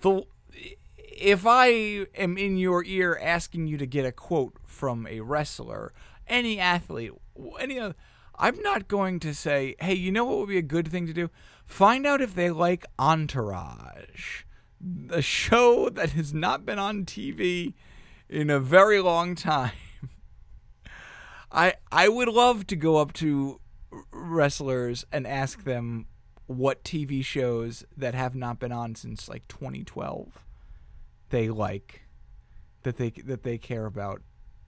The 0.00 0.22
if 0.96 1.44
I 1.44 1.66
am 2.16 2.38
in 2.38 2.56
your 2.56 2.84
ear 2.84 3.18
asking 3.20 3.66
you 3.66 3.76
to 3.76 3.86
get 3.86 4.06
a 4.06 4.12
quote 4.12 4.54
from 4.64 5.04
a 5.08 5.20
wrestler, 5.20 5.92
any 6.28 6.60
athlete, 6.60 7.10
any 7.58 7.80
other, 7.80 7.96
I'm 8.36 8.62
not 8.62 8.86
going 8.86 9.18
to 9.20 9.34
say, 9.34 9.74
"Hey, 9.80 9.94
you 9.94 10.12
know 10.12 10.24
what 10.24 10.38
would 10.38 10.48
be 10.48 10.58
a 10.58 10.62
good 10.62 10.86
thing 10.86 11.08
to 11.08 11.12
do? 11.12 11.28
Find 11.66 12.06
out 12.06 12.20
if 12.20 12.36
they 12.36 12.50
like 12.50 12.86
Entourage, 13.00 14.44
a 15.10 15.22
show 15.22 15.88
that 15.88 16.10
has 16.10 16.32
not 16.32 16.64
been 16.64 16.78
on 16.78 17.04
TV 17.04 17.74
in 18.28 18.48
a 18.48 18.60
very 18.60 19.00
long 19.00 19.34
time." 19.34 19.72
I 21.50 21.74
I 21.90 22.08
would 22.08 22.28
love 22.28 22.66
to 22.68 22.76
go 22.76 22.96
up 22.96 23.12
to 23.14 23.60
wrestlers 24.12 25.04
and 25.12 25.26
ask 25.26 25.64
them 25.64 26.06
what 26.46 26.84
TV 26.84 27.24
shows 27.24 27.84
that 27.96 28.14
have 28.14 28.34
not 28.34 28.58
been 28.58 28.72
on 28.72 28.94
since 28.94 29.28
like 29.28 29.46
2012 29.48 30.44
they 31.30 31.48
like 31.48 32.02
that 32.82 32.96
they 32.96 33.10
that 33.10 33.42
they 33.42 33.58
care 33.58 33.86
about 33.86 34.22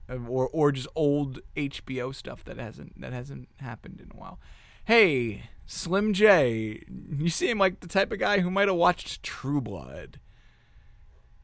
um, 0.09 0.29
or 0.29 0.49
or 0.49 0.71
just 0.71 0.87
old 0.95 1.39
HBO 1.55 2.13
stuff 2.13 2.43
that 2.45 2.57
hasn't 2.57 2.99
that 2.99 3.13
hasn't 3.13 3.49
happened 3.57 4.01
in 4.01 4.11
a 4.15 4.19
while. 4.19 4.39
Hey, 4.85 5.43
Slim 5.65 6.13
J, 6.13 6.83
you 7.17 7.29
seem 7.29 7.59
like 7.59 7.79
the 7.79 7.87
type 7.87 8.11
of 8.11 8.19
guy 8.19 8.39
who 8.39 8.51
might 8.51 8.67
have 8.67 8.77
watched 8.77 9.23
True 9.23 9.61
Blood. 9.61 10.19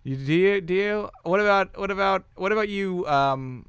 You 0.03 0.15
do 0.15 0.33
you, 0.33 0.61
do 0.61 0.73
you? 0.73 1.09
What 1.23 1.39
about 1.39 1.77
what 1.77 1.91
about 1.91 2.25
what 2.35 2.51
about 2.51 2.69
you 2.69 3.05
um 3.07 3.65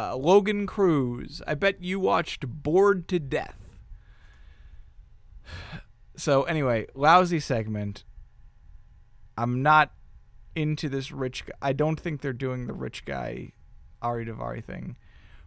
uh, 0.00 0.16
Logan 0.16 0.66
Cruz. 0.66 1.42
I 1.46 1.54
bet 1.54 1.82
you 1.82 2.00
watched 2.00 2.46
Bored 2.46 3.08
to 3.08 3.18
Death. 3.18 3.56
So 6.16 6.42
anyway, 6.42 6.86
lousy 6.94 7.40
segment. 7.40 8.04
I'm 9.38 9.62
not 9.62 9.90
into 10.54 10.90
this 10.90 11.10
rich 11.10 11.46
guy. 11.46 11.54
I 11.62 11.72
don't 11.72 11.98
think 11.98 12.20
they're 12.20 12.34
doing 12.34 12.66
the 12.66 12.74
rich 12.74 13.06
guy 13.06 13.52
Ari 14.02 14.26
Daivari 14.26 14.62
thing 14.62 14.96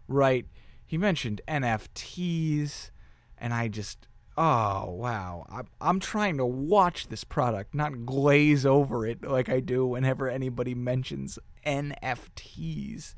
right. 0.08 0.48
He 0.84 0.98
mentioned 0.98 1.42
NFTs, 1.48 2.90
and 3.38 3.54
I 3.54 3.68
just 3.68 4.08
oh 4.36 4.90
wow 4.90 5.46
I'm, 5.48 5.68
I'm 5.80 6.00
trying 6.00 6.38
to 6.38 6.46
watch 6.46 7.10
this 7.10 7.24
product 7.24 7.76
not 7.76 8.04
glaze 8.04 8.66
over 8.66 9.06
it 9.06 9.24
like 9.24 9.48
i 9.48 9.60
do 9.60 9.86
whenever 9.86 10.28
anybody 10.28 10.74
mentions 10.74 11.38
nfts 11.64 13.14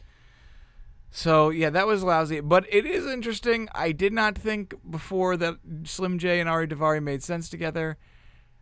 so 1.16 1.50
yeah, 1.50 1.70
that 1.70 1.88
was 1.88 2.04
lousy, 2.04 2.42
but 2.42 2.66
it 2.70 2.86
is 2.86 3.06
interesting. 3.06 3.70
I 3.74 3.94
did 3.94 4.12
not 4.12 4.38
think 4.38 4.74
before 4.92 5.38
that 5.38 5.56
Slim 5.86 6.20
J 6.20 6.42
and 6.42 6.50
Ari 6.50 6.68
Daivari 6.68 7.02
made 7.02 7.24
sense 7.24 7.48
together, 7.48 7.98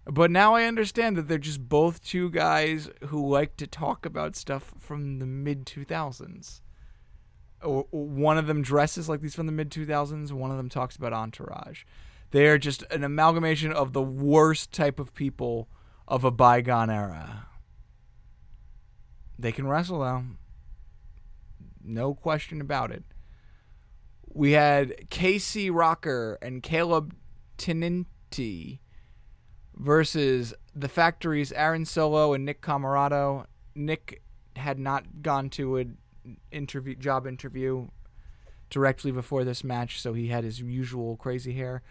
but 0.06 0.30
now 0.30 0.54
I 0.54 0.66
understand 0.66 1.18
that 1.18 1.28
they're 1.28 1.40
just 1.40 1.68
both 1.68 2.04
two 2.04 2.30
guys 2.30 2.92
who 3.08 3.28
like 3.28 3.58
to 3.58 3.66
talk 3.66 4.06
about 4.06 4.36
stuff 4.36 4.72
from 4.78 5.18
the 5.18 5.26
mid 5.26 5.66
two 5.66 5.84
thousands. 5.84 6.62
One 7.64 8.38
of 8.38 8.46
them 8.46 8.62
dresses 8.62 9.10
like 9.10 9.22
these 9.22 9.34
from 9.34 9.48
the 9.48 9.52
mid 9.52 9.72
two 9.72 9.88
thousands. 9.88 10.32
One 10.32 10.52
of 10.52 10.58
them 10.58 10.70
talks 10.70 10.96
about 10.96 11.12
Entourage. 11.12 11.86
They 12.30 12.46
are 12.46 12.60
just 12.60 12.84
an 12.92 13.04
amalgamation 13.04 13.74
of 13.74 13.94
the 13.94 14.04
worst 14.04 14.72
type 14.72 15.00
of 15.00 15.16
people 15.16 15.70
of 16.08 16.24
a 16.24 16.30
bygone 16.30 16.92
era. 16.92 17.48
They 19.40 19.52
can 19.52 19.66
wrestle 19.66 20.02
though. 20.02 20.24
No 21.84 22.14
question 22.14 22.62
about 22.62 22.92
it. 22.92 23.04
We 24.28 24.54
had 24.54 25.10
Casey 25.10 25.70
Rocker 25.70 26.40
and 26.42 26.64
Caleb 26.64 27.16
Teninty 27.58 28.80
versus 29.76 30.54
the 30.76 30.88
Factory's 30.88 31.52
Aaron 31.52 31.86
Solo 31.86 32.34
and 32.34 32.46
Nick 32.46 32.62
Comoroto. 32.62 33.46
Nick 33.76 34.24
had 34.56 34.80
not 34.80 35.22
gone 35.22 35.50
to 35.52 35.78
an 35.78 35.98
interview 36.52 36.96
job 36.96 37.28
interview 37.28 37.88
directly 38.70 39.12
before 39.12 39.44
this 39.44 39.64
match, 39.64 40.02
so 40.02 40.14
he 40.14 40.28
had 40.28 40.44
his 40.44 40.60
usual 40.60 41.16
crazy 41.18 41.54
hair. 41.54 41.84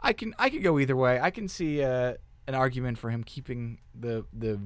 I 0.00 0.12
can 0.12 0.34
I 0.38 0.50
could 0.50 0.62
go 0.62 0.78
either 0.78 0.96
way. 0.96 1.20
I 1.20 1.30
can 1.30 1.48
see 1.48 1.82
uh, 1.82 2.14
an 2.46 2.54
argument 2.54 2.98
for 2.98 3.10
him 3.10 3.24
keeping 3.24 3.78
the 3.98 4.26
the 4.32 4.60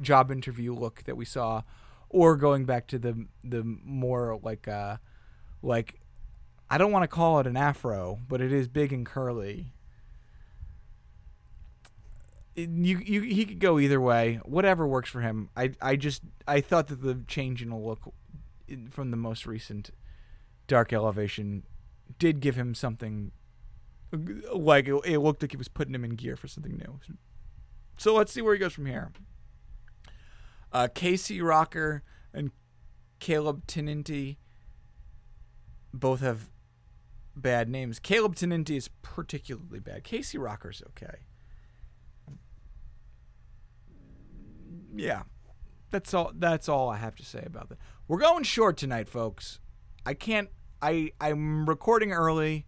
job 0.00 0.30
interview 0.30 0.74
look 0.74 1.04
that 1.04 1.16
we 1.16 1.24
saw 1.24 1.62
or 2.10 2.36
going 2.36 2.66
back 2.66 2.86
to 2.88 2.98
the 2.98 3.26
the 3.42 3.62
more 3.64 4.38
like 4.42 4.68
uh 4.68 4.96
like 5.62 6.00
I 6.68 6.76
don't 6.78 6.92
want 6.92 7.04
to 7.04 7.08
call 7.08 7.40
it 7.40 7.46
an 7.46 7.56
afro, 7.56 8.18
but 8.28 8.40
it 8.40 8.52
is 8.52 8.68
big 8.68 8.92
and 8.92 9.06
curly. 9.06 9.72
You 12.54 12.98
you 12.98 13.22
he 13.22 13.46
could 13.46 13.60
go 13.60 13.78
either 13.78 14.00
way, 14.00 14.40
whatever 14.44 14.86
works 14.86 15.08
for 15.08 15.20
him. 15.20 15.48
I 15.56 15.72
I 15.80 15.96
just 15.96 16.22
I 16.46 16.60
thought 16.60 16.88
that 16.88 17.00
the 17.00 17.22
change 17.26 17.62
in 17.62 17.70
the 17.70 17.76
look 17.76 18.12
from 18.90 19.10
the 19.10 19.16
most 19.16 19.46
recent 19.46 19.90
Dark 20.66 20.92
Elevation 20.92 21.64
did 22.18 22.40
give 22.40 22.56
him 22.56 22.74
something 22.74 23.32
like 24.52 24.88
it, 24.88 25.00
it 25.04 25.18
looked 25.20 25.42
like 25.42 25.52
he 25.52 25.56
was 25.56 25.68
putting 25.68 25.94
him 25.94 26.04
in 26.04 26.16
gear 26.16 26.36
for 26.36 26.48
something 26.48 26.76
new. 26.76 27.00
So 27.96 28.14
let's 28.14 28.32
see 28.32 28.42
where 28.42 28.54
he 28.54 28.60
goes 28.60 28.72
from 28.72 28.86
here. 28.86 29.12
Uh, 30.72 30.88
Casey 30.92 31.40
Rocker 31.40 32.02
and 32.32 32.50
Caleb 33.18 33.66
Teninty 33.66 34.36
both 35.92 36.20
have 36.20 36.48
bad 37.34 37.68
names. 37.68 37.98
Caleb 37.98 38.36
Teninty 38.36 38.76
is 38.76 38.88
particularly 39.02 39.80
bad. 39.80 40.04
Casey 40.04 40.38
Rocker's 40.38 40.82
okay. 40.88 41.20
Yeah. 44.94 45.22
That's 45.90 46.14
all 46.14 46.32
that's 46.34 46.68
all 46.68 46.88
I 46.88 46.96
have 46.98 47.16
to 47.16 47.24
say 47.24 47.42
about 47.44 47.68
that. 47.68 47.78
We're 48.06 48.18
going 48.18 48.44
short 48.44 48.76
tonight, 48.76 49.08
folks. 49.08 49.58
I 50.06 50.14
can't 50.14 50.48
I 50.80 51.10
I'm 51.20 51.68
recording 51.68 52.12
early. 52.12 52.66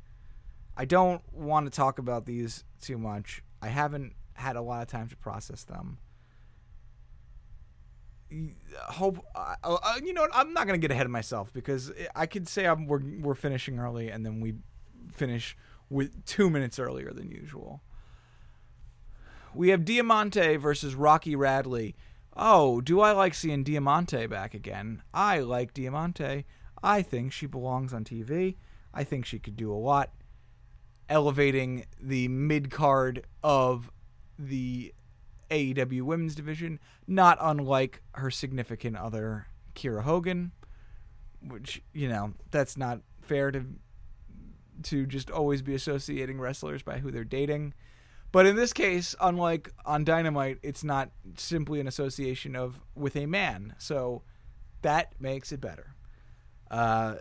I 0.77 0.85
don't 0.85 1.23
want 1.33 1.67
to 1.67 1.71
talk 1.71 1.99
about 1.99 2.27
these 2.27 2.65
too 2.81 2.99
much. 2.99 3.43
I 3.61 3.69
haven't 3.69 4.15
had 4.35 4.57
a 4.57 4.63
lot 4.63 4.83
of 4.83 4.89
time 4.89 5.09
to 5.09 5.17
process 5.17 5.65
them. 5.65 5.99
Hope 8.77 9.25
uh, 9.35 9.55
uh, 9.63 9.95
you 10.03 10.13
know? 10.13 10.27
I'm 10.33 10.53
not 10.53 10.67
gonna 10.67 10.79
get 10.79 10.91
ahead 10.91 11.07
of 11.07 11.13
myself 11.13 11.53
because 11.53 11.93
I 12.15 12.27
could 12.27 12.49
say 12.49 12.67
I'm, 12.67 12.87
we're 12.87 13.03
we're 13.21 13.35
finishing 13.35 13.79
early 13.79 14.11
and 14.11 14.25
then 14.25 14.41
we 14.41 14.55
finish 15.13 15.57
with 15.91 16.25
two 16.25 16.51
minutes 16.51 16.79
earlier 16.79 17.13
than 17.13 17.31
usual. 17.31 17.83
We 19.55 19.69
have 19.69 19.85
Diamante 19.85 20.57
versus 20.57 20.95
Rocky 20.95 21.37
Radley. 21.37 21.95
Oh, 22.35 22.81
do 22.81 23.01
I 23.01 23.13
like 23.13 23.35
seeing 23.35 23.63
Diamante 23.63 24.27
back 24.27 24.55
again? 24.55 25.03
I 25.13 25.41
like 25.41 25.75
Diamante. 25.75 26.47
I 26.83 27.03
think 27.03 27.33
she 27.33 27.47
belongs 27.47 27.93
on 27.93 28.05
TV. 28.05 28.57
I 28.95 29.05
think 29.05 29.27
she 29.27 29.39
could 29.39 29.57
do 29.57 29.73
a 29.73 29.77
lot 29.77 30.11
elevating 31.09 31.85
the 32.01 32.29
mid 32.29 32.71
card 32.71 33.27
of 33.43 33.91
the 34.39 34.95
AEW 35.53 36.03
women's 36.03 36.35
division, 36.35 36.81
not 37.07 37.39
unlike 37.41 38.03
her 38.15 38.31
significant 38.31 38.97
other, 38.97 39.47
Kiera 39.75 40.03
Hogan, 40.03 40.53
which, 41.41 41.83
you 41.93 42.09
know, 42.09 42.35
that's 42.51 42.77
not 42.77 43.01
fair 43.21 43.51
to 43.51 43.65
to 44.85 45.07
just 45.07 45.31
always 45.31 45.63
be 45.63 45.75
associating 45.75 46.41
wrestlers 46.41 46.83
by 46.83 46.99
who 46.99 47.11
they're 47.11 47.25
dating. 47.25 47.75
But 48.33 48.47
in 48.47 48.57
this 48.57 48.73
case, 48.73 49.15
unlike 49.21 49.71
on 49.85 50.05
Dynamite, 50.05 50.59
it's 50.63 50.83
not 50.83 51.11
simply 51.37 51.79
an 51.79 51.87
association 51.87 52.57
of 52.57 52.81
with 52.95 53.15
a 53.15 53.27
man. 53.27 53.75
So 53.79 54.23
that 54.81 55.13
makes 55.21 55.53
it 55.53 55.61
better. 55.61 55.95
Uh, 56.71 57.17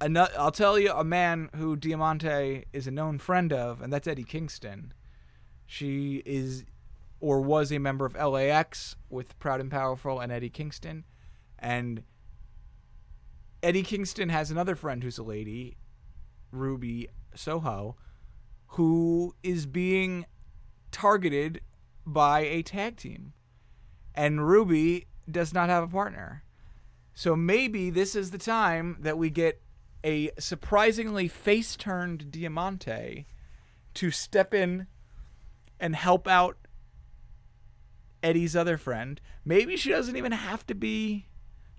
I'll 0.00 0.52
tell 0.52 0.78
you 0.78 0.92
a 0.92 1.04
man 1.04 1.50
who 1.56 1.76
Diamante 1.76 2.64
is 2.72 2.86
a 2.86 2.90
known 2.90 3.18
friend 3.18 3.52
of, 3.52 3.82
and 3.82 3.92
that's 3.92 4.08
Eddie 4.08 4.24
Kingston. 4.24 4.92
She 5.66 6.22
is 6.26 6.64
or 7.20 7.40
was 7.40 7.70
a 7.70 7.78
member 7.78 8.04
of 8.04 8.16
LAX 8.16 8.96
with 9.08 9.38
Proud 9.38 9.60
and 9.60 9.70
Powerful 9.70 10.18
and 10.18 10.32
Eddie 10.32 10.50
Kingston. 10.50 11.04
And 11.58 12.02
Eddie 13.62 13.84
Kingston 13.84 14.28
has 14.28 14.50
another 14.50 14.74
friend 14.74 15.04
who's 15.04 15.18
a 15.18 15.22
lady, 15.22 15.76
Ruby 16.50 17.08
Soho, 17.34 17.96
who 18.66 19.36
is 19.44 19.66
being 19.66 20.26
targeted 20.90 21.60
by 22.04 22.40
a 22.40 22.62
tag 22.62 22.96
team. 22.96 23.34
And 24.16 24.46
Ruby 24.46 25.06
does 25.30 25.54
not 25.54 25.68
have 25.68 25.84
a 25.84 25.88
partner. 25.88 26.42
So 27.14 27.36
maybe 27.36 27.88
this 27.90 28.16
is 28.16 28.32
the 28.32 28.38
time 28.38 28.96
that 29.00 29.16
we 29.16 29.30
get 29.30 29.62
a 30.04 30.32
surprisingly 30.38 31.28
face 31.28 31.76
turned 31.76 32.32
Diamante 32.32 33.26
to 33.94 34.10
step 34.10 34.52
in 34.52 34.88
and 35.82 35.96
help 35.96 36.28
out 36.28 36.56
Eddie's 38.22 38.54
other 38.54 38.78
friend. 38.78 39.20
Maybe 39.44 39.76
she 39.76 39.90
doesn't 39.90 40.16
even 40.16 40.30
have 40.32 40.64
to 40.68 40.74
be 40.74 41.26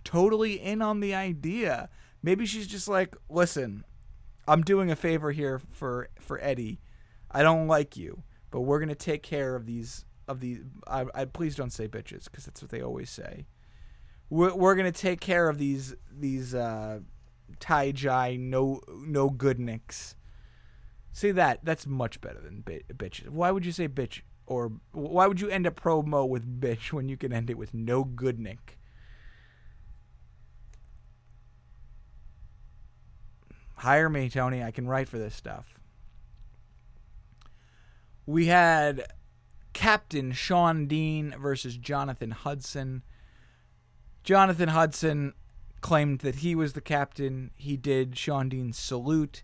totally 0.03 0.59
in 0.59 0.81
on 0.81 0.99
the 0.99 1.15
idea. 1.15 1.89
Maybe 2.21 2.45
she's 2.45 2.67
just 2.67 2.89
like, 2.89 3.15
listen, 3.29 3.85
I'm 4.45 4.61
doing 4.61 4.91
a 4.91 4.95
favor 4.95 5.31
here 5.31 5.59
for 5.71 6.09
for 6.19 6.39
Eddie. 6.43 6.81
I 7.31 7.41
don't 7.41 7.67
like 7.67 7.95
you, 7.95 8.23
but 8.51 8.61
we're 8.61 8.81
gonna 8.81 8.93
take 8.93 9.23
care 9.23 9.55
of 9.55 9.65
these 9.65 10.03
of 10.27 10.41
these. 10.41 10.59
I, 10.85 11.05
I 11.15 11.25
please 11.25 11.55
don't 11.55 11.71
say 11.71 11.87
bitches 11.87 12.25
because 12.25 12.45
that's 12.45 12.61
what 12.61 12.71
they 12.71 12.81
always 12.81 13.09
say. 13.09 13.47
We're, 14.29 14.53
we're 14.53 14.75
gonna 14.75 14.91
take 14.91 15.21
care 15.21 15.47
of 15.47 15.57
these 15.57 15.95
these 16.11 16.53
uh, 16.53 16.99
Taiji 17.61 18.37
no 18.37 18.81
no 18.89 19.29
good 19.29 19.59
nicks. 19.59 20.15
See 21.13 21.31
that 21.31 21.59
that's 21.63 21.85
much 21.85 22.19
better 22.21 22.41
than 22.41 22.63
bitch. 22.63 23.29
Why 23.29 23.51
would 23.51 23.65
you 23.65 23.71
say 23.71 23.87
bitch 23.87 24.21
or 24.47 24.73
why 24.91 25.27
would 25.27 25.39
you 25.39 25.47
end 25.47 25.67
a 25.67 25.71
promo 25.71 26.27
with 26.27 26.59
bitch 26.59 26.91
when 26.91 27.07
you 27.07 27.15
can 27.17 27.31
end 27.31 27.51
it 27.51 27.57
with 27.57 27.71
no 27.73 28.03
good 28.03 28.39
nick? 28.39 28.79
Hire 33.75 34.09
me, 34.09 34.27
Tony. 34.27 34.63
I 34.63 34.71
can 34.71 34.87
write 34.87 35.07
for 35.07 35.19
this 35.19 35.35
stuff. 35.35 35.77
We 38.25 38.47
had 38.47 39.05
Captain 39.73 40.31
Shawn 40.31 40.87
Dean 40.87 41.35
versus 41.37 41.77
Jonathan 41.77 42.31
Hudson. 42.31 43.03
Jonathan 44.23 44.69
Hudson 44.69 45.33
claimed 45.81 46.19
that 46.19 46.35
he 46.35 46.55
was 46.55 46.73
the 46.73 46.81
captain. 46.81 47.51
He 47.55 47.77
did 47.77 48.17
Shawn 48.17 48.49
Dean's 48.49 48.79
salute. 48.79 49.43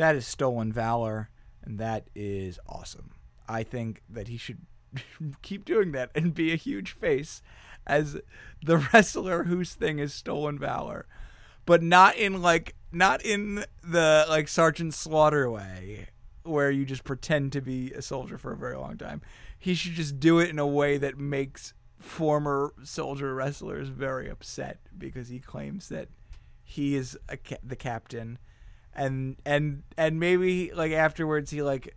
That 0.00 0.16
is 0.16 0.26
stolen 0.26 0.72
valor, 0.72 1.28
and 1.62 1.78
that 1.78 2.08
is 2.14 2.58
awesome. 2.66 3.10
I 3.46 3.62
think 3.62 4.00
that 4.08 4.28
he 4.28 4.38
should 4.38 4.62
keep 5.42 5.66
doing 5.66 5.92
that 5.92 6.10
and 6.14 6.32
be 6.32 6.54
a 6.54 6.56
huge 6.56 6.92
face 6.92 7.42
as 7.86 8.18
the 8.64 8.78
wrestler 8.94 9.44
whose 9.44 9.74
thing 9.74 9.98
is 9.98 10.14
stolen 10.14 10.58
valor, 10.58 11.06
but 11.66 11.82
not 11.82 12.16
in 12.16 12.40
like 12.40 12.76
not 12.90 13.22
in 13.22 13.66
the 13.84 14.24
like 14.26 14.48
Sergeant 14.48 14.94
Slaughter 14.94 15.50
way 15.50 16.08
where 16.44 16.70
you 16.70 16.86
just 16.86 17.04
pretend 17.04 17.52
to 17.52 17.60
be 17.60 17.92
a 17.92 18.00
soldier 18.00 18.38
for 18.38 18.52
a 18.52 18.56
very 18.56 18.78
long 18.78 18.96
time. 18.96 19.20
He 19.58 19.74
should 19.74 19.92
just 19.92 20.18
do 20.18 20.38
it 20.38 20.48
in 20.48 20.58
a 20.58 20.66
way 20.66 20.96
that 20.96 21.18
makes 21.18 21.74
former 21.98 22.72
soldier 22.84 23.34
wrestlers 23.34 23.88
very 23.88 24.30
upset 24.30 24.78
because 24.96 25.28
he 25.28 25.40
claims 25.40 25.90
that 25.90 26.08
he 26.64 26.96
is 26.96 27.18
ca- 27.44 27.58
the 27.62 27.76
captain 27.76 28.38
and 28.94 29.36
and 29.44 29.82
and 29.96 30.18
maybe 30.18 30.72
like 30.72 30.92
afterwards 30.92 31.50
he 31.50 31.62
like 31.62 31.96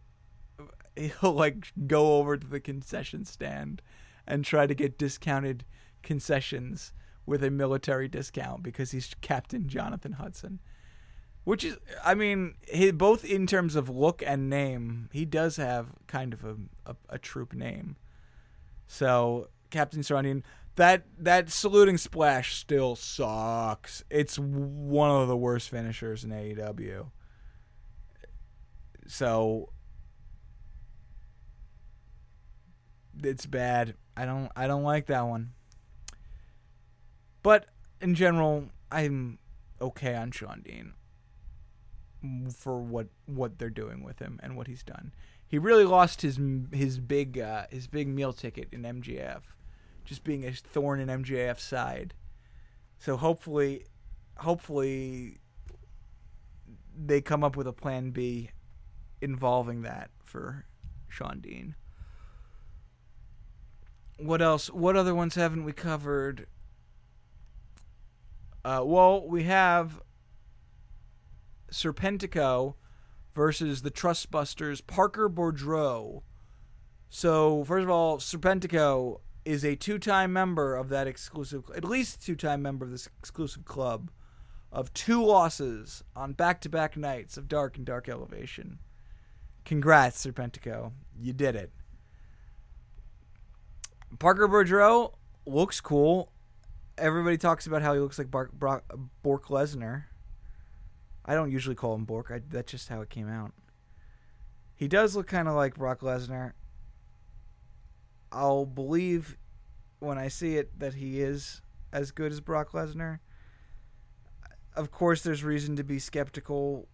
he'll 0.95 1.33
like 1.33 1.67
go 1.87 2.17
over 2.17 2.37
to 2.37 2.47
the 2.47 2.59
concession 2.59 3.25
stand 3.25 3.81
and 4.27 4.45
try 4.45 4.67
to 4.67 4.73
get 4.73 4.97
discounted 4.97 5.65
concessions 6.01 6.93
with 7.25 7.43
a 7.43 7.49
military 7.49 8.07
discount 8.07 8.63
because 8.63 8.91
he's 8.91 9.13
Captain 9.21 9.67
Jonathan 9.67 10.13
Hudson. 10.13 10.59
Which 11.45 11.65
is, 11.65 11.77
I 12.05 12.13
mean, 12.13 12.55
he, 12.69 12.91
both 12.91 13.25
in 13.25 13.47
terms 13.47 13.75
of 13.75 13.89
look 13.89 14.23
and 14.25 14.49
name, 14.49 15.09
he 15.11 15.25
does 15.25 15.57
have 15.57 15.87
kind 16.07 16.31
of 16.31 16.45
a, 16.45 16.55
a, 16.85 16.95
a 17.09 17.17
troop 17.17 17.53
name. 17.53 17.97
So 18.87 19.49
Captain 19.69 20.01
Sarandon. 20.01 20.43
That 20.75 21.05
that 21.19 21.51
saluting 21.51 21.97
splash 21.97 22.55
still 22.55 22.95
sucks. 22.95 24.03
It's 24.09 24.39
one 24.39 25.11
of 25.11 25.27
the 25.27 25.37
worst 25.37 25.69
finishers 25.69 26.23
in 26.23 26.31
AEW. 26.31 27.11
So 29.05 29.69
it's 33.21 33.45
bad. 33.45 33.95
I 34.17 34.25
don't 34.25 34.51
I 34.55 34.65
don't 34.65 34.83
like 34.83 35.05
that 35.07 35.27
one. 35.27 35.51
But 37.43 37.67
in 38.01 38.15
general, 38.15 38.69
I'm 38.91 39.37
okay 39.79 40.15
on 40.15 40.31
Shawn 40.31 40.63
Dean 40.63 40.93
for 42.51 42.79
what 42.79 43.07
what 43.25 43.59
they're 43.59 43.69
doing 43.69 44.03
with 44.03 44.19
him 44.19 44.39
and 44.41 44.57
what 44.57 44.65
he's 44.65 44.81
done. 44.81 45.13
He 45.45 45.59
really 45.59 45.85
lost 45.85 46.23
his 46.23 46.39
his 46.71 46.99
big 46.99 47.37
uh, 47.37 47.65
his 47.69 47.85
big 47.85 48.07
meal 48.07 48.33
ticket 48.33 48.69
in 48.71 48.81
MJF 48.81 49.41
just 50.03 50.23
being 50.23 50.45
a 50.45 50.51
thorn 50.51 50.99
in 50.99 51.07
MJF's 51.07 51.63
side. 51.63 52.13
So 52.97 53.17
hopefully, 53.17 53.85
hopefully, 54.37 55.39
they 56.95 57.21
come 57.21 57.43
up 57.43 57.55
with 57.55 57.67
a 57.67 57.73
plan 57.73 58.11
B 58.11 58.49
involving 59.21 59.81
that 59.81 60.09
for 60.23 60.65
Shawn 61.09 61.39
Dean. 61.41 61.75
What 64.17 64.41
else? 64.41 64.67
What 64.67 64.95
other 64.95 65.15
ones 65.15 65.35
haven't 65.35 65.63
we 65.63 65.73
covered? 65.73 66.47
Uh, 68.63 68.81
well, 68.85 69.27
we 69.27 69.43
have 69.43 70.01
Serpentico 71.71 72.75
versus 73.33 73.81
the 73.81 73.91
Trustbusters, 73.91 74.85
Parker 74.85 75.29
Boudreaux. 75.29 76.21
So, 77.09 77.63
first 77.65 77.83
of 77.83 77.89
all, 77.89 78.17
Serpentico 78.19 79.19
is 79.45 79.63
a 79.65 79.75
two-time 79.75 80.31
member 80.31 80.75
of 80.75 80.89
that 80.89 81.07
exclusive, 81.07 81.63
at 81.75 81.83
least 81.83 82.25
two-time 82.25 82.61
member 82.61 82.85
of 82.85 82.91
this 82.91 83.07
exclusive 83.19 83.65
club 83.65 84.09
of 84.71 84.93
two 84.93 85.23
losses 85.23 86.03
on 86.15 86.33
back 86.33 86.59
to 86.61 86.69
back 86.69 86.97
nights 86.97 87.37
of 87.37 87.47
Dark 87.47 87.77
and 87.77 87.85
Dark 87.85 88.09
Elevation. 88.09 88.79
Congrats, 89.65 90.25
Serpentico. 90.25 90.91
You 91.17 91.33
did 91.33 91.55
it. 91.55 91.71
Parker 94.19 94.47
Boudreaux 94.47 95.13
looks 95.45 95.79
cool. 95.81 96.31
Everybody 96.97 97.37
talks 97.37 97.65
about 97.65 97.81
how 97.81 97.93
he 97.93 97.99
looks 97.99 98.17
like 98.17 98.31
Bar- 98.31 98.51
Brock, 98.53 98.83
Bork 99.21 99.47
Lesnar. 99.47 100.05
I 101.25 101.35
don't 101.35 101.51
usually 101.51 101.75
call 101.75 101.95
him 101.95 102.05
Bork. 102.05 102.31
I, 102.31 102.41
that's 102.47 102.71
just 102.71 102.89
how 102.89 103.01
it 103.01 103.09
came 103.09 103.29
out. 103.29 103.53
He 104.75 104.87
does 104.87 105.15
look 105.15 105.27
kind 105.27 105.47
of 105.47 105.55
like 105.55 105.75
Brock 105.75 106.01
Lesnar. 106.01 106.53
I'll 108.33 108.65
believe 108.65 109.37
when 109.99 110.17
I 110.17 110.27
see 110.27 110.57
it 110.57 110.77
that 110.79 110.95
he 110.95 111.21
is 111.21 111.61
as 111.91 112.11
good 112.11 112.31
as 112.31 112.41
Brock 112.41 112.71
Lesnar. 112.71 113.19
Of 114.75 114.91
course, 114.91 115.21
there's 115.21 115.43
reason 115.43 115.75
to 115.75 115.83
be 115.83 115.99
skeptical 115.99 116.87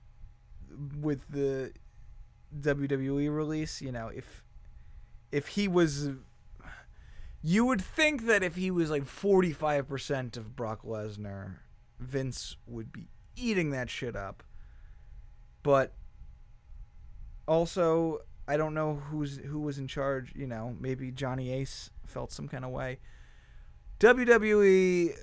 with 1.00 1.28
the 1.30 1.72
WWE 2.60 3.34
release. 3.34 3.82
You 3.82 3.92
know, 3.92 4.10
if 4.10 4.44
if 5.32 5.48
he 5.50 5.68
was, 5.68 6.10
you 7.42 7.66
would 7.66 7.82
think 7.82 8.26
that 8.26 8.44
if 8.44 8.56
he 8.56 8.70
was 8.70 8.90
like 8.90 9.06
45% 9.06 10.38
of 10.38 10.56
Brock 10.56 10.84
Lesnar, 10.84 11.56
Vince 12.00 12.58
would 12.66 12.92
be 12.92 13.08
eating 13.36 13.72
that 13.72 13.90
shit 13.90 14.16
up. 14.16 14.44
But 15.64 15.94
also, 17.48 18.20
I 18.50 18.58
don't 18.58 18.74
know 18.74 18.96
who's 18.96 19.38
who 19.38 19.60
was 19.60 19.78
in 19.78 19.88
charge. 19.88 20.34
You 20.36 20.48
know, 20.48 20.76
maybe 20.80 21.12
Johnny 21.12 21.52
Ace 21.52 21.92
felt 22.06 22.32
some 22.32 22.48
kind 22.48 22.66
of 22.66 22.72
way. 22.72 23.00
WWE 24.00 25.14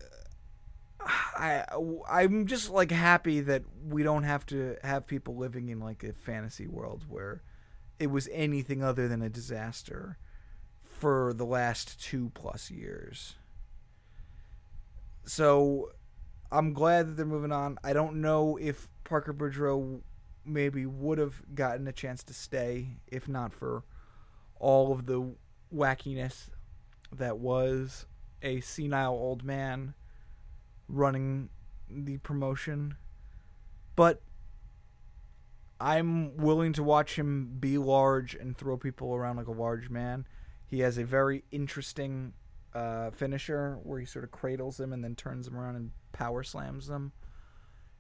I 1.01 1.65
I'm 2.09 2.47
just 2.47 2.71
like 2.71 2.91
happy 2.91 3.41
that 3.41 3.63
we 3.85 4.03
don't 4.03 4.23
have 4.23 4.47
to 4.47 4.77
have 4.83 5.07
people 5.07 5.37
living 5.37 5.69
in 5.69 5.81
like 5.81 6.05
a 6.05 6.13
fantasy 6.13 6.67
world 6.67 7.05
where 7.09 7.43
it 7.99 8.11
was 8.11 8.29
anything 8.33 8.83
other 8.83 9.09
than 9.09 9.23
a 9.23 9.29
disaster 9.29 10.19
for 10.85 11.33
the 11.35 11.45
last 11.45 12.01
2 12.03 12.31
plus 12.35 12.71
years. 12.71 13.35
So 15.25 15.91
I'm 16.51 16.73
glad 16.73 17.09
that 17.09 17.17
they're 17.17 17.27
moving 17.27 17.53
on. 17.53 17.79
I 17.83 17.93
don't 17.93 18.21
know 18.21 18.57
if 18.57 18.89
Parker 19.05 19.35
Boudreaux 19.35 20.01
maybe 20.47 20.87
would 20.87 21.19
have 21.19 21.43
gotten 21.55 21.87
a 21.87 21.93
chance 21.93 22.23
to 22.25 22.35
stay 22.35 22.99
if 23.07 23.29
not 23.29 23.53
for 23.53 23.85
all 24.59 24.93
of 24.93 25.07
the 25.07 25.35
wackiness 25.75 26.51
that 27.13 27.39
was 27.39 28.07
a 28.43 28.61
senile 28.61 29.13
old 29.13 29.45
man 29.45 29.95
running 30.89 31.49
the 31.91 32.19
promotion. 32.19 32.95
But 33.95 34.23
I'm 35.81 36.37
willing 36.37 36.73
to 36.75 36.83
watch 36.83 37.17
him 37.17 37.57
be 37.61 37.79
large 37.79 38.35
and 38.35 38.57
throw 38.57 38.77
people 38.77 39.15
around 39.15 39.37
like 39.37 39.47
a 39.47 39.53
large 39.53 39.91
man. 39.91 40.27
He 40.67 40.81
has 40.81 40.99
a 40.99 41.05
very 41.05 41.45
interesting 41.51 42.33
uh, 42.75 43.11
finisher 43.11 43.79
where 43.83 44.01
he 44.01 44.07
sort 44.07 44.25
of 44.25 44.31
cradles 44.31 44.77
them 44.77 44.93
and 44.93 45.03
then 45.03 45.15
turns 45.15 45.47
them 45.47 45.57
around 45.57 45.77
and 45.77 45.91
power 46.13 46.43
slams 46.43 46.87
them. 46.87 47.13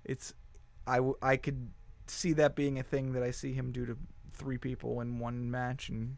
It's 0.04 0.34
I, 0.86 0.96
w- 0.96 1.16
I 1.20 1.36
could 1.36 1.70
see 2.08 2.32
that 2.34 2.54
being 2.54 2.78
a 2.78 2.82
thing 2.82 3.12
that 3.12 3.22
I 3.22 3.30
see 3.30 3.52
him 3.52 3.72
do 3.72 3.86
to 3.86 3.96
three 4.32 4.58
people 4.58 5.00
in 5.00 5.18
one 5.18 5.50
match 5.50 5.88
and 5.88 6.16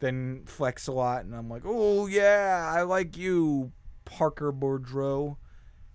then 0.00 0.42
flex 0.46 0.86
a 0.86 0.92
lot 0.92 1.24
and 1.24 1.34
I'm 1.34 1.48
like, 1.48 1.62
"Oh 1.64 2.06
yeah, 2.06 2.70
I 2.74 2.82
like 2.82 3.16
you, 3.16 3.72
Parker 4.04 4.52
Boudreaux." 4.52 5.36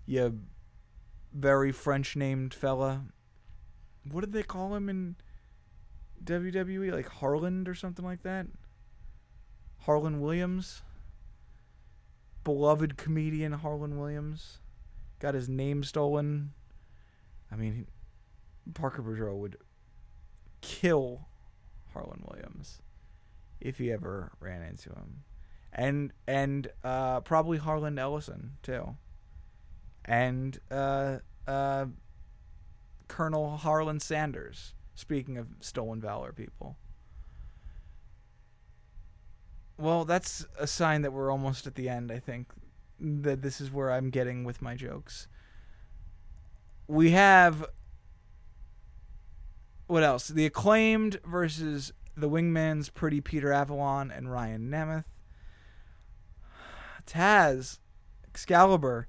You 0.06 0.40
very 1.34 1.72
French 1.72 2.16
named 2.16 2.54
fella. 2.54 3.06
What 4.10 4.22
did 4.22 4.34
they 4.34 4.44
call 4.44 4.76
him 4.76 4.90
in 4.90 5.16
WWE? 6.24 6.92
Like 6.92 7.08
Harland 7.08 7.68
or 7.68 7.76
something 7.76 8.06
like 8.06 8.24
that? 8.24 8.48
Harland 9.80 10.22
Williams? 10.22 10.82
Beloved 12.44 12.98
comedian 12.98 13.54
Harland 13.54 14.00
Williams. 14.00 14.60
Got 15.20 15.34
his 15.34 15.48
name 15.48 15.84
stolen. 15.84 16.52
I 17.52 17.56
mean, 17.56 17.88
Parker 18.74 19.02
Boudreaux 19.02 19.38
would 19.38 19.58
kill 20.62 21.28
Harland 21.94 22.24
Williams 22.28 22.82
if 23.60 23.78
he 23.78 23.92
ever 23.92 24.32
ran 24.40 24.62
into 24.62 24.90
him. 24.90 25.24
And 25.72 26.14
and 26.28 26.68
uh, 26.84 27.22
probably 27.22 27.58
Harlan 27.58 27.98
Ellison 27.98 28.58
too 28.62 28.96
and 30.06 30.60
uh, 30.70 31.20
uh, 31.48 31.86
Colonel 33.08 33.58
Harlan 33.58 34.00
Sanders. 34.00 34.74
Speaking 34.96 35.38
of 35.38 35.48
stolen 35.60 36.00
valor 36.00 36.32
people. 36.32 36.78
Well, 39.76 40.06
that's 40.06 40.46
a 40.60 40.68
sign 40.68 41.02
that 41.02 41.12
we're 41.12 41.32
almost 41.32 41.66
at 41.66 41.74
the 41.74 41.90
end, 41.90 42.12
I 42.12 42.20
think. 42.20 42.54
That 43.00 43.42
this 43.42 43.60
is 43.60 43.72
where 43.72 43.92
I'm 43.92 44.12
getting 44.12 44.44
with 44.44 44.62
my 44.62 44.76
jokes. 44.76 45.28
We 46.88 47.12
have. 47.12 47.66
What 49.88 50.04
else? 50.04 50.28
The 50.28 50.46
acclaimed 50.46 51.20
versus 51.26 51.92
the 52.16 52.30
Wingman's 52.30 52.90
Pretty 52.90 53.22
Peter 53.22 53.52
Avalon 53.52 54.12
and 54.12 54.32
Ryan 54.32 54.70
Nemeth. 54.70 55.06
Taz, 57.06 57.80
Excalibur, 58.28 59.08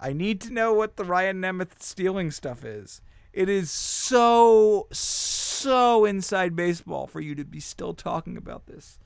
I 0.00 0.12
need 0.12 0.40
to 0.42 0.52
know 0.52 0.72
what 0.72 0.96
the 0.96 1.04
Ryan 1.04 1.40
Nemeth 1.40 1.80
stealing 1.80 2.30
stuff 2.30 2.64
is. 2.64 3.00
It 3.32 3.48
is 3.48 3.70
so, 3.70 4.86
so 4.92 6.04
inside 6.04 6.54
baseball 6.54 7.06
for 7.06 7.20
you 7.20 7.34
to 7.34 7.44
be 7.44 7.60
still 7.60 7.94
talking 7.94 8.36
about 8.36 8.66
this 8.66 8.98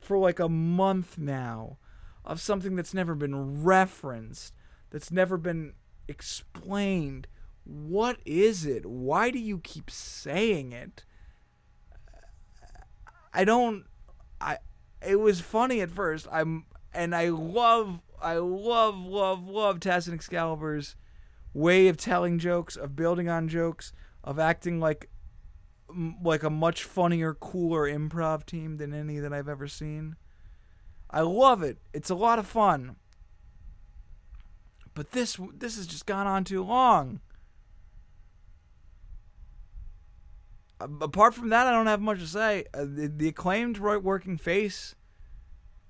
for 0.00 0.18
like 0.18 0.38
a 0.38 0.48
month 0.48 1.18
now 1.18 1.78
of 2.24 2.40
something 2.40 2.76
that's 2.76 2.94
never 2.94 3.14
been 3.14 3.62
referenced, 3.62 4.54
that's 4.90 5.10
never 5.10 5.36
been 5.36 5.74
explained. 6.06 7.26
What 7.68 8.18
is 8.24 8.64
it? 8.64 8.86
Why 8.86 9.30
do 9.30 9.38
you 9.38 9.58
keep 9.58 9.90
saying 9.90 10.72
it? 10.72 11.04
I 13.34 13.44
don't 13.44 13.84
I 14.40 14.56
it 15.06 15.16
was 15.16 15.40
funny 15.40 15.82
at 15.82 15.90
first. 15.90 16.26
I'm 16.32 16.64
and 16.94 17.14
I 17.14 17.28
love 17.28 18.00
I 18.20 18.36
love, 18.36 18.98
love, 18.98 19.46
love 19.46 19.80
Taz 19.80 20.06
and 20.06 20.14
Excalibur's 20.14 20.96
way 21.52 21.88
of 21.88 21.96
telling 21.96 22.38
jokes, 22.38 22.74
of 22.74 22.96
building 22.96 23.28
on 23.28 23.48
jokes, 23.48 23.92
of 24.24 24.38
acting 24.38 24.80
like 24.80 25.10
like 26.22 26.42
a 26.42 26.50
much 26.50 26.84
funnier, 26.84 27.34
cooler 27.34 27.82
improv 27.82 28.44
team 28.46 28.76
than 28.78 28.92
any 28.92 29.18
that 29.18 29.32
I've 29.32 29.48
ever 29.48 29.68
seen. 29.68 30.16
I 31.10 31.20
love 31.20 31.62
it. 31.62 31.78
It's 31.92 32.10
a 32.10 32.14
lot 32.14 32.38
of 32.38 32.46
fun. 32.46 32.96
But 34.94 35.12
this 35.12 35.38
this 35.54 35.76
has 35.76 35.86
just 35.86 36.06
gone 36.06 36.26
on 36.26 36.44
too 36.44 36.62
long. 36.64 37.20
Apart 40.80 41.34
from 41.34 41.48
that, 41.48 41.66
I 41.66 41.72
don't 41.72 41.86
have 41.86 42.00
much 42.00 42.20
to 42.20 42.26
say. 42.26 42.64
Uh, 42.72 42.84
the, 42.84 43.12
the 43.14 43.28
acclaimed 43.28 43.78
right 43.78 44.02
working 44.02 44.36
face 44.36 44.94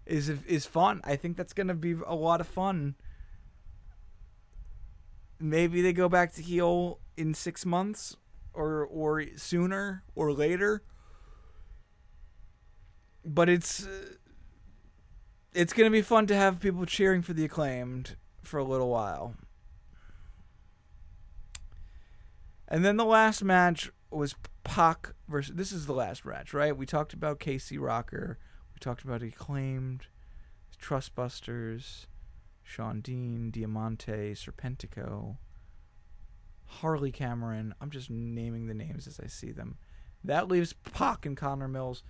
is 0.06 0.30
is 0.30 0.64
fun. 0.64 1.00
I 1.04 1.16
think 1.16 1.36
that's 1.36 1.52
gonna 1.52 1.74
be 1.74 1.94
a 2.06 2.14
lot 2.14 2.40
of 2.40 2.48
fun. 2.48 2.94
Maybe 5.38 5.82
they 5.82 5.92
go 5.92 6.08
back 6.08 6.32
to 6.34 6.42
heel 6.42 7.00
in 7.16 7.34
six 7.34 7.66
months, 7.66 8.16
or 8.54 8.86
or 8.86 9.24
sooner 9.36 10.04
or 10.14 10.32
later. 10.32 10.82
But 13.24 13.50
it's 13.50 13.86
uh, 13.86 14.14
it's 15.52 15.74
gonna 15.74 15.90
be 15.90 16.02
fun 16.02 16.26
to 16.28 16.34
have 16.34 16.60
people 16.60 16.86
cheering 16.86 17.20
for 17.20 17.34
the 17.34 17.44
acclaimed 17.44 18.16
for 18.42 18.58
a 18.58 18.64
little 18.64 18.88
while. 18.88 19.34
And 22.66 22.84
then 22.84 22.96
the 22.96 23.04
last 23.04 23.44
match 23.44 23.90
was 24.10 24.34
Pac 24.64 25.14
versus. 25.28 25.54
This 25.54 25.72
is 25.72 25.86
the 25.86 25.92
last 25.92 26.24
match, 26.24 26.54
right? 26.54 26.76
We 26.76 26.86
talked 26.86 27.12
about 27.12 27.40
Casey 27.40 27.78
Rocker 27.78 28.38
we 28.78 28.84
talked 28.84 29.02
about 29.02 29.24
acclaimed, 29.24 30.06
Trustbusters, 30.80 32.06
Shawn 32.62 33.00
Dean, 33.00 33.50
Diamante, 33.50 34.34
Serpentico, 34.34 35.38
Harley 36.64 37.10
Cameron. 37.10 37.74
I'm 37.80 37.90
just 37.90 38.08
naming 38.08 38.68
the 38.68 38.74
names 38.74 39.08
as 39.08 39.18
I 39.18 39.26
see 39.26 39.50
them. 39.50 39.78
That 40.22 40.46
leaves 40.46 40.74
Pac 40.74 41.26
and 41.26 41.36
Connor 41.36 41.66
Mills. 41.66 42.04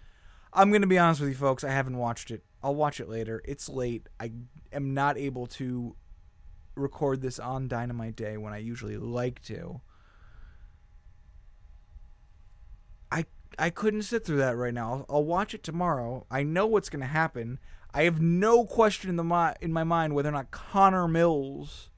I'm 0.52 0.68
going 0.68 0.82
to 0.82 0.86
be 0.86 0.98
honest 0.98 1.22
with 1.22 1.30
you 1.30 1.36
folks, 1.36 1.64
I 1.64 1.70
haven't 1.70 1.96
watched 1.96 2.30
it. 2.30 2.44
I'll 2.62 2.74
watch 2.74 3.00
it 3.00 3.08
later. 3.08 3.40
It's 3.46 3.70
late. 3.70 4.06
I 4.20 4.32
am 4.70 4.92
not 4.92 5.16
able 5.16 5.46
to 5.46 5.96
record 6.74 7.22
this 7.22 7.38
on 7.38 7.66
Dynamite 7.66 8.16
Day 8.16 8.36
when 8.36 8.52
I 8.52 8.58
usually 8.58 8.98
like 8.98 9.40
to. 9.44 9.80
I 13.58 13.70
couldn't 13.70 14.02
sit 14.02 14.24
through 14.24 14.38
that 14.38 14.56
right 14.56 14.74
now. 14.74 14.92
I'll, 14.92 15.06
I'll 15.16 15.24
watch 15.24 15.54
it 15.54 15.62
tomorrow. 15.62 16.26
I 16.30 16.42
know 16.42 16.66
what's 16.66 16.88
going 16.88 17.00
to 17.00 17.06
happen. 17.06 17.58
I 17.94 18.02
have 18.02 18.20
no 18.20 18.64
question 18.64 19.10
in 19.10 19.16
the 19.16 19.24
mi- 19.24 19.56
in 19.60 19.72
my 19.72 19.84
mind 19.84 20.14
whether 20.14 20.28
or 20.28 20.32
not 20.32 20.50
Connor 20.50 21.08
Mills 21.08 21.90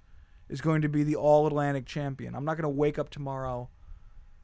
is 0.49 0.61
going 0.61 0.83
to 0.83 0.89
be 0.89 1.03
the 1.03 1.17
All 1.17 1.47
Atlantic 1.47 1.87
champion. 1.87 2.35
I'm 2.35 2.45
not 2.45 2.57
going 2.57 2.63
to 2.63 2.69
wake 2.69 2.99
up 2.99 3.11
tomorrow 3.11 3.71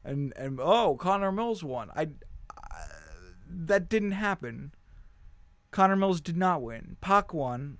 and 0.06 0.32
and 0.36 0.58
oh, 0.60 0.96
Connor 0.96 1.32
Mills 1.32 1.62
won. 1.62 1.90
I, 1.94 2.08
I 2.50 2.84
that 3.48 3.88
didn't 3.88 4.12
happen. 4.12 4.72
Connor 5.70 5.96
Mills 5.96 6.20
did 6.20 6.36
not 6.36 6.62
win. 6.62 6.96
Pac 7.00 7.34
won. 7.34 7.78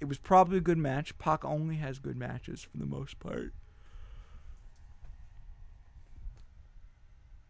It 0.00 0.06
was 0.06 0.18
probably 0.18 0.58
a 0.58 0.62
good 0.62 0.78
match. 0.78 1.16
Pac 1.18 1.44
only 1.44 1.76
has 1.76 1.98
good 1.98 2.16
matches 2.16 2.62
for 2.62 2.76
the 2.76 2.86
most 2.86 3.18
part. 3.18 3.54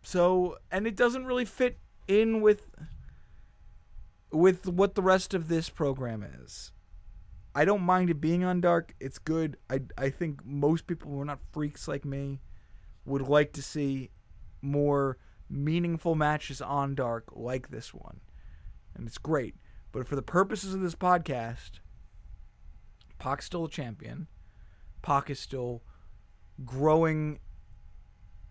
So, 0.02 0.58
and 0.70 0.86
it 0.86 0.96
doesn't 0.96 1.26
really 1.26 1.44
fit 1.44 1.78
in 2.08 2.40
with 2.40 2.70
with 4.32 4.68
what 4.68 4.94
the 4.94 5.02
rest 5.02 5.34
of 5.34 5.48
this 5.48 5.68
program 5.68 6.22
is. 6.22 6.72
I 7.54 7.64
don't 7.64 7.82
mind 7.82 8.10
it 8.10 8.20
being 8.20 8.44
on 8.44 8.60
dark. 8.60 8.94
It's 9.00 9.18
good. 9.18 9.56
I 9.68 9.80
I 9.98 10.10
think 10.10 10.44
most 10.44 10.86
people 10.86 11.10
who 11.10 11.20
are 11.20 11.24
not 11.24 11.40
freaks 11.52 11.88
like 11.88 12.04
me 12.04 12.40
would 13.04 13.22
like 13.22 13.52
to 13.54 13.62
see 13.62 14.10
more 14.62 15.18
meaningful 15.48 16.14
matches 16.14 16.60
on 16.62 16.94
dark 16.94 17.24
like 17.32 17.70
this 17.70 17.92
one. 17.92 18.20
And 18.94 19.06
it's 19.06 19.18
great. 19.18 19.56
But 19.92 20.06
for 20.06 20.14
the 20.14 20.22
purposes 20.22 20.74
of 20.74 20.80
this 20.80 20.94
podcast, 20.94 21.80
Pac's 23.18 23.46
still 23.46 23.64
a 23.64 23.70
champion. 23.70 24.28
Pac 25.02 25.30
is 25.30 25.40
still 25.40 25.82
growing 26.64 27.40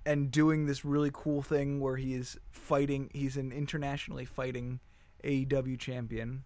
and 0.10 0.32
doing 0.32 0.66
this 0.66 0.84
really 0.84 1.12
cool 1.14 1.44
thing 1.44 1.80
where 1.80 1.98
he 1.98 2.16
is 2.16 2.36
fighting. 2.50 3.12
He's 3.14 3.38
an 3.38 3.52
internationally 3.52 4.26
fighting 4.26 4.80
AEW 5.24 5.78
champion 5.78 6.46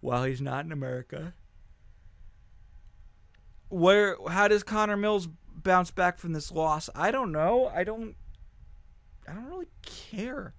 while 0.00 0.24
he's 0.24 0.40
not 0.40 0.64
in 0.64 0.72
America. 0.72 1.34
Where 3.68 4.16
how 4.28 4.48
does 4.48 4.64
Connor 4.64 4.96
Mills 4.96 5.28
bounce 5.54 5.92
back 5.92 6.18
from 6.18 6.32
this 6.32 6.50
loss? 6.50 6.90
I 6.96 7.12
don't 7.12 7.30
know. 7.30 7.70
I 7.72 7.84
don't. 7.84 8.16
I 9.28 9.34
don't 9.34 9.46
really 9.46 9.68
care. 9.82 10.52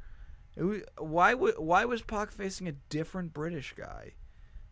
Was, 0.56 0.84
why 0.98 1.34
why 1.34 1.84
was 1.84 2.02
Pac 2.02 2.32
facing 2.32 2.70
a 2.70 2.78
different 2.88 3.34
British 3.34 3.74
guy? 3.76 4.14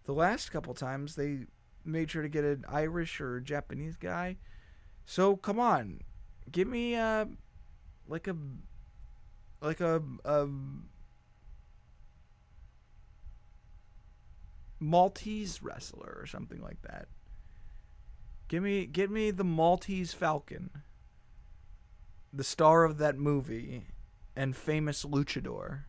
The 0.06 0.14
last 0.14 0.50
couple 0.50 0.74
times 0.74 1.16
they 1.16 1.40
made 1.84 2.10
sure 2.10 2.22
to 2.22 2.30
get 2.30 2.46
an 2.46 2.64
Irish 2.70 3.20
or 3.20 3.42
Japanese 3.42 3.98
guy. 3.98 4.38
So 5.06 5.36
come 5.36 5.60
on, 5.60 6.00
give 6.52 6.68
me 6.68 6.96
uh 6.96 7.26
like 8.08 8.28
a 8.28 8.36
like 9.62 9.80
a, 9.80 10.02
a 10.26 10.48
Maltese 14.80 15.64
wrestler 15.64 16.18
or 16.20 16.26
something 16.26 16.62
like 16.62 16.82
that. 16.82 17.08
Give 18.50 18.62
me 18.62 18.86
give 18.86 19.10
me 19.10 19.32
the 19.32 19.46
Maltese 19.46 20.14
Falcon. 20.14 20.70
The 22.34 22.44
star 22.44 22.84
of 22.84 22.98
that 22.98 23.18
movie 23.18 23.84
and 24.36 24.56
famous 24.56 25.06
luchador, 25.06 25.84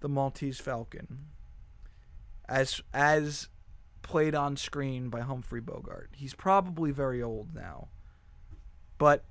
the 0.00 0.08
Maltese 0.08 0.60
Falcon. 0.60 1.26
As 2.48 2.80
as 2.92 3.48
played 4.02 4.34
on 4.34 4.56
screen 4.56 5.08
by 5.08 5.22
Humphrey 5.22 5.60
Bogart. 5.60 6.10
He's 6.12 6.34
probably 6.34 6.92
very 6.92 7.22
old 7.22 7.54
now. 7.54 7.88
But 8.98 9.24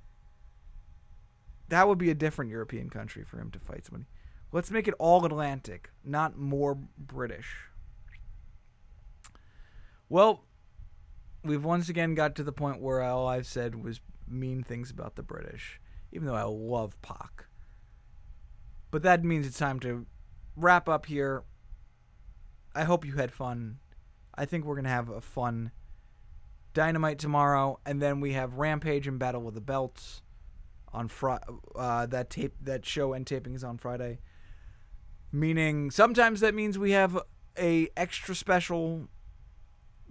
that 1.68 1.88
would 1.88 1.98
be 1.98 2.10
a 2.10 2.14
different 2.14 2.50
European 2.50 2.90
country 2.90 3.24
for 3.24 3.38
him 3.38 3.50
to 3.50 3.58
fight 3.58 3.86
somebody. 3.86 4.06
Let's 4.52 4.70
make 4.70 4.86
it 4.86 4.94
all 4.98 5.24
Atlantic, 5.24 5.90
not 6.04 6.38
more 6.38 6.76
British. 6.96 7.56
Well, 10.08 10.44
we've 11.42 11.64
once 11.64 11.88
again 11.88 12.14
got 12.14 12.34
to 12.36 12.44
the 12.44 12.52
point 12.52 12.80
where 12.80 13.02
all 13.02 13.26
I've 13.26 13.46
said 13.46 13.82
was 13.82 14.00
mean 14.28 14.62
things 14.62 14.90
about 14.90 15.16
the 15.16 15.22
British, 15.22 15.80
even 16.12 16.26
though 16.26 16.34
I 16.34 16.44
love 16.44 17.00
Pac. 17.02 17.46
But 18.90 19.02
that 19.02 19.24
means 19.24 19.46
it's 19.46 19.58
time 19.58 19.80
to 19.80 20.06
wrap 20.56 20.88
up 20.88 21.06
here. 21.06 21.42
I 22.76 22.84
hope 22.84 23.04
you 23.04 23.14
had 23.14 23.32
fun. 23.32 23.78
I 24.36 24.44
think 24.44 24.64
we're 24.64 24.76
going 24.76 24.84
to 24.84 24.90
have 24.90 25.08
a 25.08 25.20
fun 25.20 25.72
Dynamite 26.74 27.18
tomorrow, 27.18 27.80
and 27.86 28.02
then 28.02 28.20
we 28.20 28.32
have 28.32 28.54
Rampage 28.54 29.06
and 29.06 29.18
Battle 29.18 29.48
of 29.48 29.54
the 29.54 29.60
Belts 29.60 30.22
on 30.94 31.08
Friday. 31.08 31.44
Uh, 31.74 32.06
that 32.06 32.30
tape, 32.30 32.54
that 32.62 32.86
show 32.86 33.12
and 33.12 33.26
taping 33.26 33.54
is 33.54 33.64
on 33.64 33.76
Friday. 33.76 34.20
Meaning, 35.32 35.90
sometimes 35.90 36.40
that 36.40 36.54
means 36.54 36.78
we 36.78 36.92
have 36.92 37.18
a 37.58 37.88
extra 37.96 38.34
special 38.34 39.08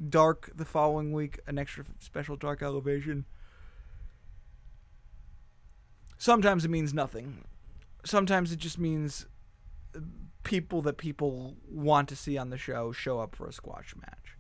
dark 0.10 0.52
the 0.56 0.66
following 0.66 1.14
week, 1.14 1.40
an 1.48 1.58
extra 1.58 1.86
special 2.00 2.36
dark 2.36 2.62
elevation. 2.62 3.26
Sometimes 6.18 6.66
it 6.66 6.70
means 6.70 6.94
nothing. 6.94 7.46
Sometimes 8.06 8.52
it 8.52 8.60
just 8.60 8.78
means 8.78 9.26
people 10.44 10.82
that 10.82 10.98
people 10.98 11.56
want 11.70 12.10
to 12.10 12.16
see 12.16 12.38
on 12.38 12.50
the 12.50 12.58
show 12.58 12.92
show 12.92 13.20
up 13.20 13.36
for 13.36 13.48
a 13.48 13.54
squash 13.54 13.96
match. 13.96 14.38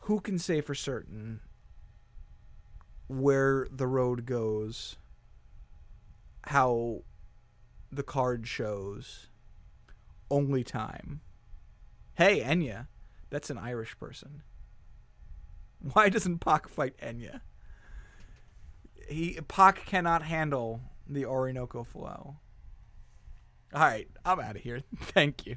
Who 0.00 0.20
can 0.20 0.38
say 0.38 0.60
for 0.60 0.74
certain 0.74 1.40
where 3.08 3.66
the 3.70 3.86
road 3.86 4.24
goes 4.24 4.96
how 6.44 7.02
the 7.92 8.02
card 8.02 8.46
shows 8.46 9.28
only 10.30 10.64
time. 10.64 11.20
Hey, 12.14 12.40
Enya. 12.40 12.86
That's 13.30 13.50
an 13.50 13.58
Irish 13.58 13.98
person. 13.98 14.42
Why 15.92 16.08
doesn't 16.08 16.38
Pac 16.38 16.68
fight 16.68 16.96
Enya? 16.98 17.40
He 19.08 19.38
Pac 19.48 19.86
cannot 19.86 20.22
handle 20.22 20.80
the 21.08 21.24
Orinoco 21.24 21.84
flow. 21.84 22.36
All 23.72 23.80
right, 23.80 24.08
I'm 24.24 24.40
out 24.40 24.56
of 24.56 24.62
here. 24.62 24.82
Thank 25.00 25.46
you. 25.46 25.56